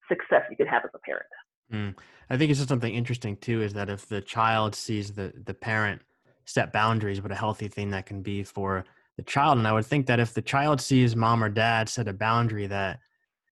[0.08, 1.26] success you could have as a parent
[1.72, 1.94] mm.
[2.30, 5.54] i think it's just something interesting too is that if the child sees the the
[5.54, 6.02] parent
[6.46, 8.86] set boundaries what a healthy thing that can be for
[9.18, 9.58] the child.
[9.58, 12.68] And I would think that if the child sees mom or dad set a boundary
[12.68, 13.00] that,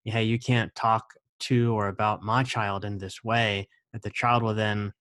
[0.06, 4.44] hey, you can't talk to or about my child in this way, that the child
[4.44, 4.94] will then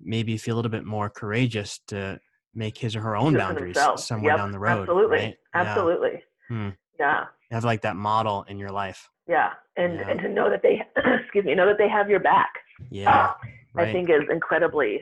[0.00, 2.18] maybe feel a little bit more courageous to
[2.54, 4.82] make his or her own boundaries somewhere yep, down the road.
[4.82, 5.18] Absolutely.
[5.18, 5.36] Right?
[5.54, 6.22] Absolutely.
[6.50, 6.56] Yeah.
[6.56, 6.68] Hmm.
[6.98, 7.24] yeah.
[7.50, 9.08] Have like that model in your life.
[9.28, 9.50] Yeah.
[9.76, 10.08] And yeah.
[10.08, 10.82] and to know that they
[11.22, 12.50] excuse me, know that they have your back.
[12.90, 13.32] Yeah.
[13.74, 13.88] right.
[13.88, 15.00] I think is incredibly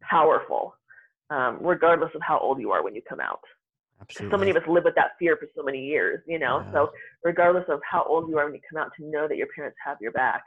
[0.00, 0.74] powerful.
[1.28, 3.40] Um, regardless of how old you are when you come out.
[4.00, 4.34] Absolutely.
[4.34, 6.62] So many of us live with that fear for so many years, you know.
[6.66, 6.72] Yeah.
[6.72, 6.90] So
[7.24, 9.76] regardless of how old you are when you come out, to know that your parents
[9.84, 10.42] have your back,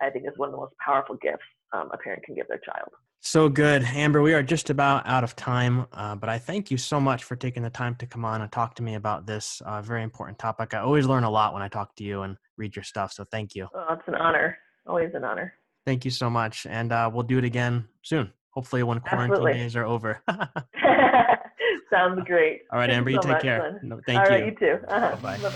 [0.00, 1.42] I think is one of the most powerful gifts
[1.72, 2.90] um, a parent can give their child.
[3.22, 4.22] So good, Amber.
[4.22, 7.36] We are just about out of time, uh, but I thank you so much for
[7.36, 10.38] taking the time to come on and talk to me about this uh, very important
[10.38, 10.72] topic.
[10.72, 13.12] I always learn a lot when I talk to you and read your stuff.
[13.12, 13.68] So thank you.
[13.74, 14.56] Oh, it's an honor.
[14.86, 15.52] Always an honor.
[15.84, 18.32] Thank you so much, and uh, we'll do it again soon.
[18.52, 19.58] Hopefully, when quarantine Absolutely.
[19.60, 20.22] days are over.
[21.90, 22.62] Sounds great.
[22.72, 23.80] All right, Thank Amber, you, so take much, care.
[23.82, 24.32] No, thank All you.
[24.32, 24.78] All right, you too.
[24.86, 25.16] Uh-huh.
[25.20, 25.50] Bye bye.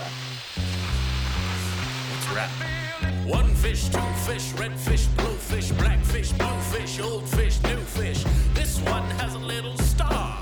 [3.25, 7.77] One fish, two fish, red fish, blue fish, black fish, blue fish, old fish, new
[7.77, 8.23] fish.
[8.53, 10.39] This one has a little star.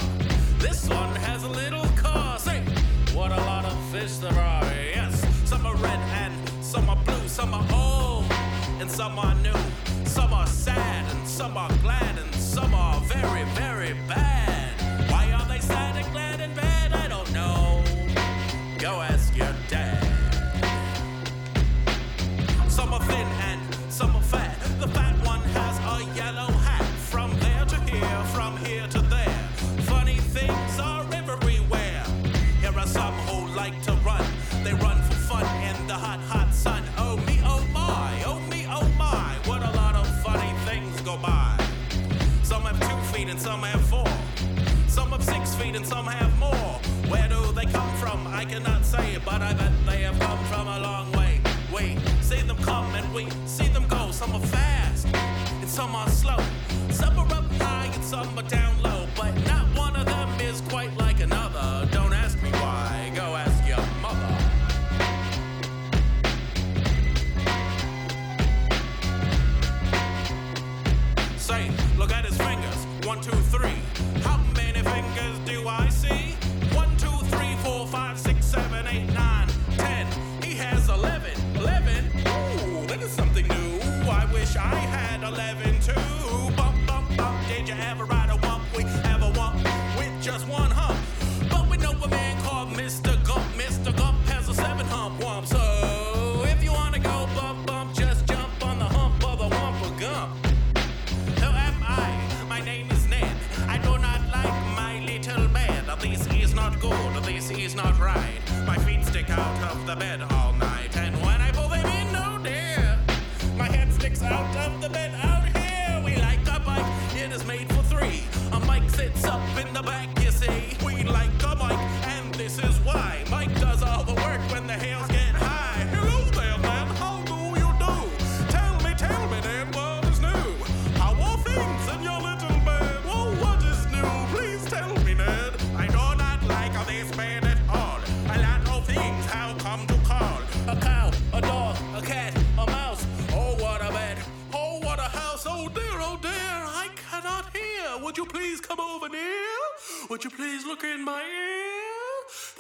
[0.58, 2.40] This one has a little car.
[2.40, 2.62] Say,
[3.14, 4.64] what a lot of fish there are.
[4.64, 6.34] Yes, some are red and
[6.64, 8.26] some are blue, some are old
[8.82, 9.54] and some are new.
[10.06, 14.33] Some are sad and some are glad and some are very, very bad.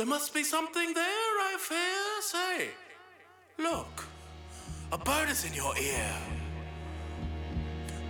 [0.03, 2.21] There must be something there, I fear.
[2.21, 2.67] Say,
[3.57, 4.05] look,
[4.91, 6.13] a bird is in your ear.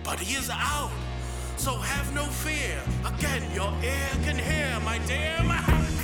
[0.02, 0.90] But he is out,
[1.56, 2.82] so have no fear.
[3.06, 5.40] Again, your ear can hear, my dear.
[5.44, 6.03] My-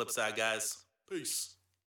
[0.00, 0.34] flip side.
[0.34, 0.69] Guys.